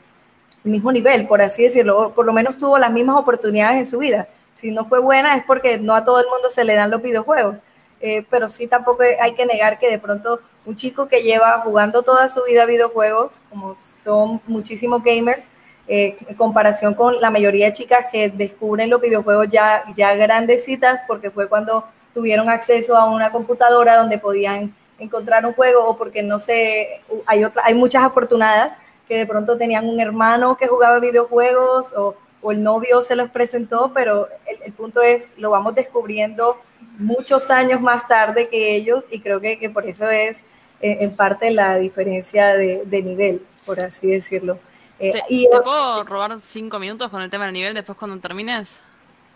[0.64, 3.98] el mismo nivel, por así decirlo, por lo menos tuvo las mismas oportunidades en su
[3.98, 4.28] vida.
[4.54, 7.00] Si no fue buena es porque no a todo el mundo se le dan los
[7.02, 7.60] videojuegos,
[8.00, 12.02] eh, pero sí tampoco hay que negar que de pronto un chico que lleva jugando
[12.02, 15.52] toda su vida videojuegos, como son muchísimos gamers,
[15.88, 21.00] eh, en comparación con la mayoría de chicas que descubren los videojuegos ya, ya grandecitas,
[21.06, 26.22] porque fue cuando tuvieron acceso a una computadora donde podían encontrar un juego o porque
[26.22, 30.98] no sé, hay, otra, hay muchas afortunadas que de pronto tenían un hermano que jugaba
[31.00, 32.14] videojuegos o,
[32.50, 34.28] el novio se los presentó, pero
[34.64, 36.56] el, punto es, lo vamos descubriendo
[36.96, 40.44] muchos años más tarde que ellos y creo que, que por eso es
[40.80, 44.60] eh, en parte la diferencia de, nivel, por así decirlo.
[44.98, 48.18] Eh, ¿Te, y, ¿Te puedo robar cinco minutos con el tema del nivel después cuando
[48.18, 48.80] termines?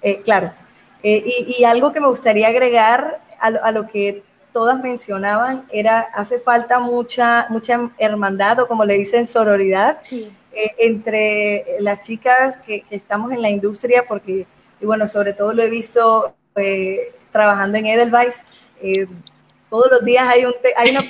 [0.03, 0.53] Eh, claro.
[1.03, 1.23] Eh,
[1.59, 4.23] y, algo que me gustaría agregar a, lo que
[4.53, 9.99] todas mencionaban era, hace falta mucha, mucha hermandad o como le dicen, sororidad
[10.53, 14.47] entre las chicas que, estamos en la industria, porque,
[14.81, 16.37] y bueno, sobre todo lo he visto
[17.33, 18.45] trabajando en Edelweiss,
[19.73, 21.03] todos los días hay, un hay una,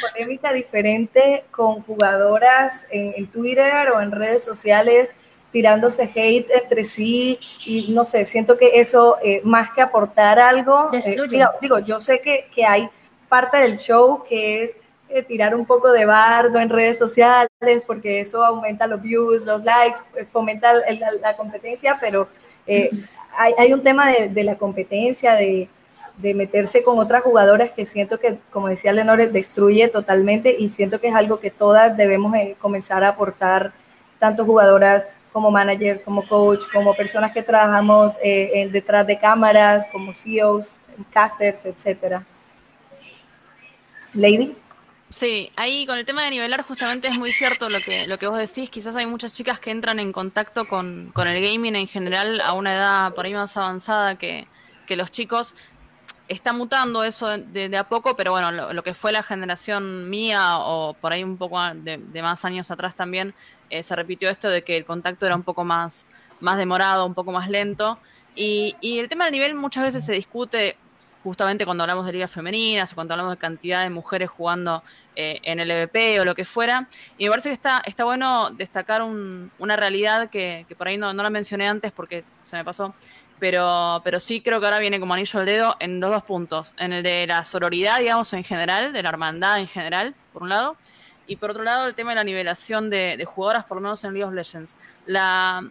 [0.00, 5.16] polémica, diferente con jugadoras en, en Twitter o en redes sociales
[5.50, 10.88] tirándose hate entre sí y no sé, siento que eso eh, más que aportar algo,
[10.92, 11.16] eh,
[11.60, 12.88] digo, yo sé que, que, hay
[13.28, 14.76] parte del show que es
[15.08, 17.48] eh, tirar un poco de bardo en redes sociales
[17.88, 20.00] porque eso aumenta los views, los likes,
[20.30, 20.72] fomenta
[21.20, 22.28] la, competencia, pero
[23.36, 25.68] hay, hay, un tema de, de la competencia, de,
[26.20, 31.00] de, meterse con otras jugadoras que siento que, como decía Lenore, destruye totalmente y siento
[31.00, 33.72] que es algo que todas debemos comenzar a aportar,
[34.18, 40.12] tanto jugadoras como manager, como coach, como personas que trabajamos eh, detrás de cámaras, como
[40.12, 40.80] CEOs,
[41.12, 42.24] casters, etcétera.
[44.12, 44.56] Lady.
[45.10, 48.28] Sí, ahí con el tema de nivelar justamente es muy cierto lo que, lo que
[48.28, 48.70] vos decís.
[48.70, 52.52] Quizás hay muchas chicas que entran en contacto con, con el gaming en general a
[52.52, 54.46] una edad por ahí más avanzada que,
[54.86, 55.56] que los chicos.
[56.30, 60.94] Está mutando eso de, a poco, pero bueno, lo, que fue la generación mía o
[60.94, 63.34] por ahí un poco de, de más años atrás también,
[63.70, 66.04] eh, se repitió esto de que el contacto era un poco más,
[66.40, 67.98] más demorado, un poco más lento.
[68.34, 70.76] Y, el tema del nivel muchas veces se discute
[71.22, 74.82] justamente cuando hablamos de ligas femeninas o cuando hablamos de cantidad de mujeres jugando
[75.14, 76.88] eh, en el EVP o lo que fuera.
[77.18, 81.22] Y me parece que está, está bueno destacar una realidad que, por ahí no, no,
[81.22, 82.94] la mencioné antes porque se me pasó,
[83.40, 86.74] pero, pero sí creo que ahora viene como anillo al dedo en los dos puntos.
[86.78, 90.50] En el de la sororidad, digamos, en general, de la hermandad en general, por un
[90.50, 90.76] lado,
[91.26, 94.12] y por otro lado, el tema de la nivelación de, jugadoras, por lo menos en
[94.12, 94.76] League of Legends.
[95.06, 95.64] La,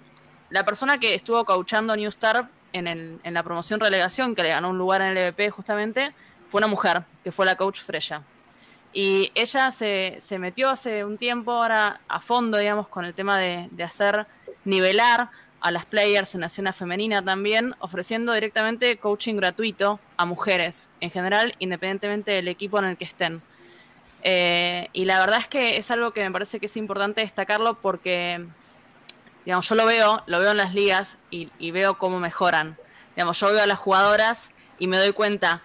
[0.65, 2.87] persona que estuvo coachando New Star en,
[3.23, 6.13] en la promoción relegación, que le ganó un lugar en el EVP justamente,
[6.49, 8.23] fue una mujer, que fue la coach Freya.
[8.91, 13.69] Y ella se, metió hace un tiempo ahora a fondo, digamos, con el tema de,
[13.83, 14.25] hacer
[14.65, 15.29] nivelar
[15.61, 21.11] a las players en la escena femenina también, ofreciendo directamente coaching gratuito a mujeres en
[21.11, 23.41] general, independientemente del equipo en el que estén.
[24.23, 27.76] Eh, y la verdad es que es algo que me parece que es importante destacarlo
[27.80, 28.45] porque,
[29.45, 32.77] digamos, yo lo veo, lo veo en las ligas y, veo cómo mejoran.
[33.15, 35.61] Digamos, yo veo a las jugadoras y me doy cuenta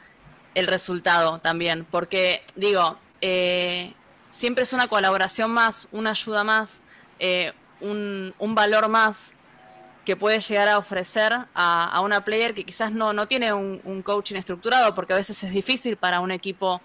[0.54, 3.92] el resultado también, porque digo, eh,
[4.30, 6.80] siempre es una colaboración más, una ayuda más,
[7.18, 9.32] eh, un, valor más
[10.04, 14.36] que puede llegar a ofrecer a, una player que quizás no, no tiene un, coaching
[14.36, 16.80] estructurado, porque a veces es difícil para un equipo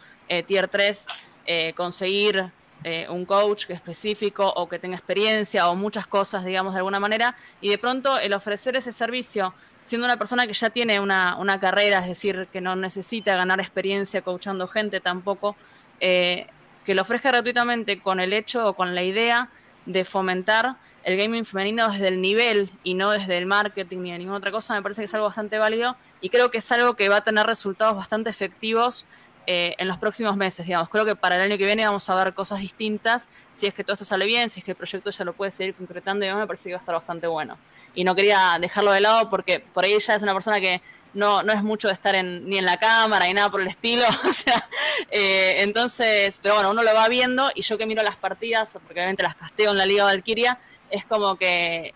[0.47, 1.05] tier 3
[1.51, 2.51] eh, conseguir
[2.83, 7.35] eh, un coach específico o que tenga experiencia o muchas cosas, digamos, de alguna manera,
[7.59, 12.01] y de pronto el ofrecer ese servicio, siendo una persona que ya tiene una, carrera,
[12.01, 15.55] es decir, que no necesita ganar experiencia coachando gente tampoco,
[15.99, 16.45] eh,
[16.85, 19.49] que lo ofrezca gratuitamente con el hecho o con la idea
[19.87, 20.75] de fomentar
[21.09, 24.51] el gaming femenino desde el nivel y no desde el marketing ni de ninguna otra
[24.51, 27.17] cosa, me parece que es algo bastante válido y creo que es algo que va
[27.17, 29.07] a tener resultados bastante efectivos
[29.47, 30.89] eh, en los próximos meses, digamos.
[30.89, 33.83] Creo que para el año que viene vamos a ver cosas distintas, si es que
[33.83, 36.31] todo esto sale bien, si es que el proyecto ya lo puede seguir concretando, y
[36.31, 37.57] me parece que va a estar bastante bueno.
[37.95, 40.83] Y no quería dejarlo de lado porque por ahí ella es una persona que
[41.15, 43.67] no, no es mucho de estar en, ni en la cámara ni nada por el
[43.67, 44.69] estilo, o sea,
[45.09, 48.99] eh, entonces, pero bueno, uno lo va viendo y yo que miro las partidas, porque
[48.99, 51.93] obviamente las casteo en la Liga Valkyria, es como que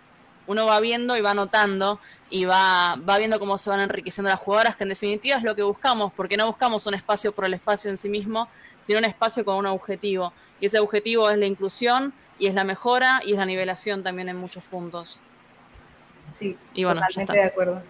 [0.48, 2.00] uno va viendo y va notando
[2.30, 5.56] y va, va viendo cómo se van enriqueciendo las jugadoras, que en definitiva es lo
[5.56, 8.48] que buscamos, porque no buscamos un espacio por el espacio en sí mismo,
[8.82, 10.34] sino un espacio con un objetivo.
[10.60, 14.30] Y ese objetivo es la inclusión y es la mejora y es la nivelación también
[14.30, 15.20] en muchos puntos.
[16.32, 17.82] Sí, y bueno, totalmente de acuerdo.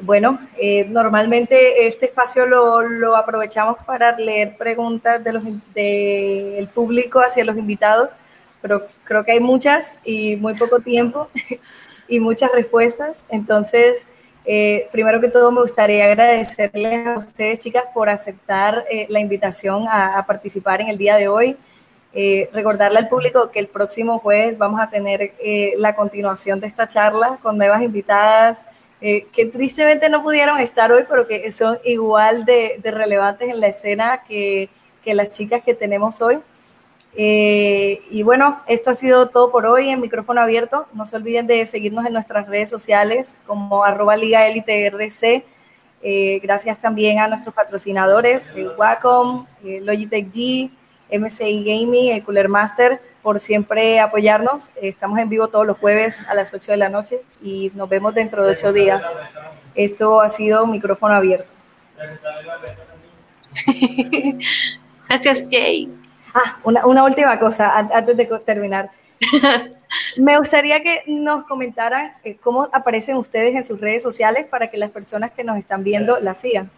[0.00, 7.18] Bueno, eh, normalmente este espacio lo, lo, aprovechamos para leer preguntas del de el público
[7.18, 8.12] hacia los invitados
[8.60, 11.28] pero creo que hay muchas y muy poco tiempo
[12.08, 13.24] y muchas respuestas.
[13.28, 14.08] Entonces,
[14.44, 19.86] eh, primero que todo, me gustaría agradecerles a ustedes, chicas, por aceptar eh, la invitación
[19.88, 21.56] a, participar en el día de hoy.
[22.14, 25.34] Eh, recordarle al público que el próximo jueves vamos a tener
[25.76, 28.64] la continuación de esta charla con nuevas invitadas
[29.00, 33.68] que tristemente no pudieron estar hoy, pero que son igual de, de relevantes en la
[33.68, 34.70] escena que,
[35.04, 36.40] que las chicas que tenemos hoy.
[37.14, 40.86] Eh, y bueno, esto ha sido todo por hoy en micrófono abierto.
[40.92, 45.44] No se olviden de seguirnos en nuestras redes sociales como arroba Liga Elite RC.
[46.00, 50.70] Eh, gracias también a nuestros patrocinadores, el Wacom, Logitech G,
[51.10, 54.70] MCI Gaming, el Cooler Master, por siempre apoyarnos.
[54.80, 58.14] Estamos en vivo todos los jueves a las 8 de la noche y nos vemos
[58.14, 59.02] dentro de 8 días.
[59.74, 61.50] Esto ha sido micrófono abierto.
[65.08, 65.90] Gracias, Jay.
[66.38, 68.90] Ah, una, última cosa antes de terminar.
[70.16, 74.76] Me gustaría que nos comentaran eh, cómo aparecen ustedes en sus redes sociales para que
[74.76, 76.70] las personas que nos están viendo las sigan.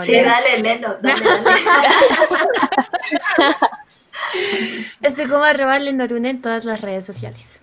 [0.00, 1.24] sí, dale, Leno, dale,
[5.02, 7.62] Estoy como arroba Lenorune en todas las redes sociales.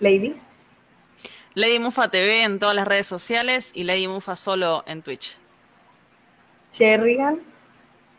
[0.00, 0.40] Lady.
[1.56, 5.38] Lady Mufa TV en todas las redes sociales y Lady Mufa solo en Twitch.
[6.70, 7.42] Cherrigan.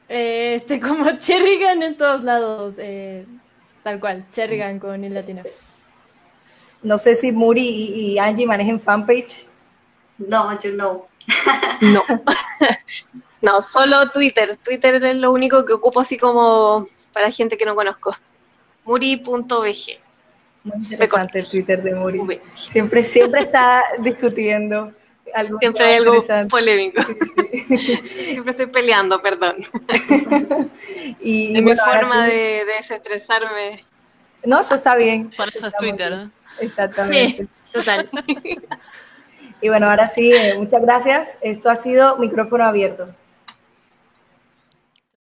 [0.10, 3.28] Eh, este, como Cherrigan en todos lados, eh,
[3.84, 5.44] tal cual, Cherrigan con el latino.
[6.82, 9.46] No sé si Muri y, Angie manejen fanpage.
[10.18, 11.08] No, yo no.
[11.82, 12.04] no.
[13.44, 14.58] no, solo Twitter.
[14.58, 18.18] Twitter es lo único que ocupo así como para gente que no conozco.
[18.84, 20.07] Muri.bg.
[20.68, 22.42] Muy interesante el Twitter de Muri.
[22.56, 24.94] Siempre, siempre está discutiendo.
[25.34, 26.14] Algo siempre hay algo
[26.50, 27.02] polémico.
[28.08, 29.58] siempre estoy peleando, perdón.
[31.20, 33.84] y, es mi forma de, desestresarme.
[34.46, 35.32] No, eso está bien.
[35.36, 36.30] Por eso es Twitter.
[36.60, 37.44] Exactamente.
[37.44, 38.10] Sí, total.
[39.62, 41.38] y bueno, ahora sí, eh, muchas gracias.
[41.42, 43.14] Esto ha sido micrófono abierto.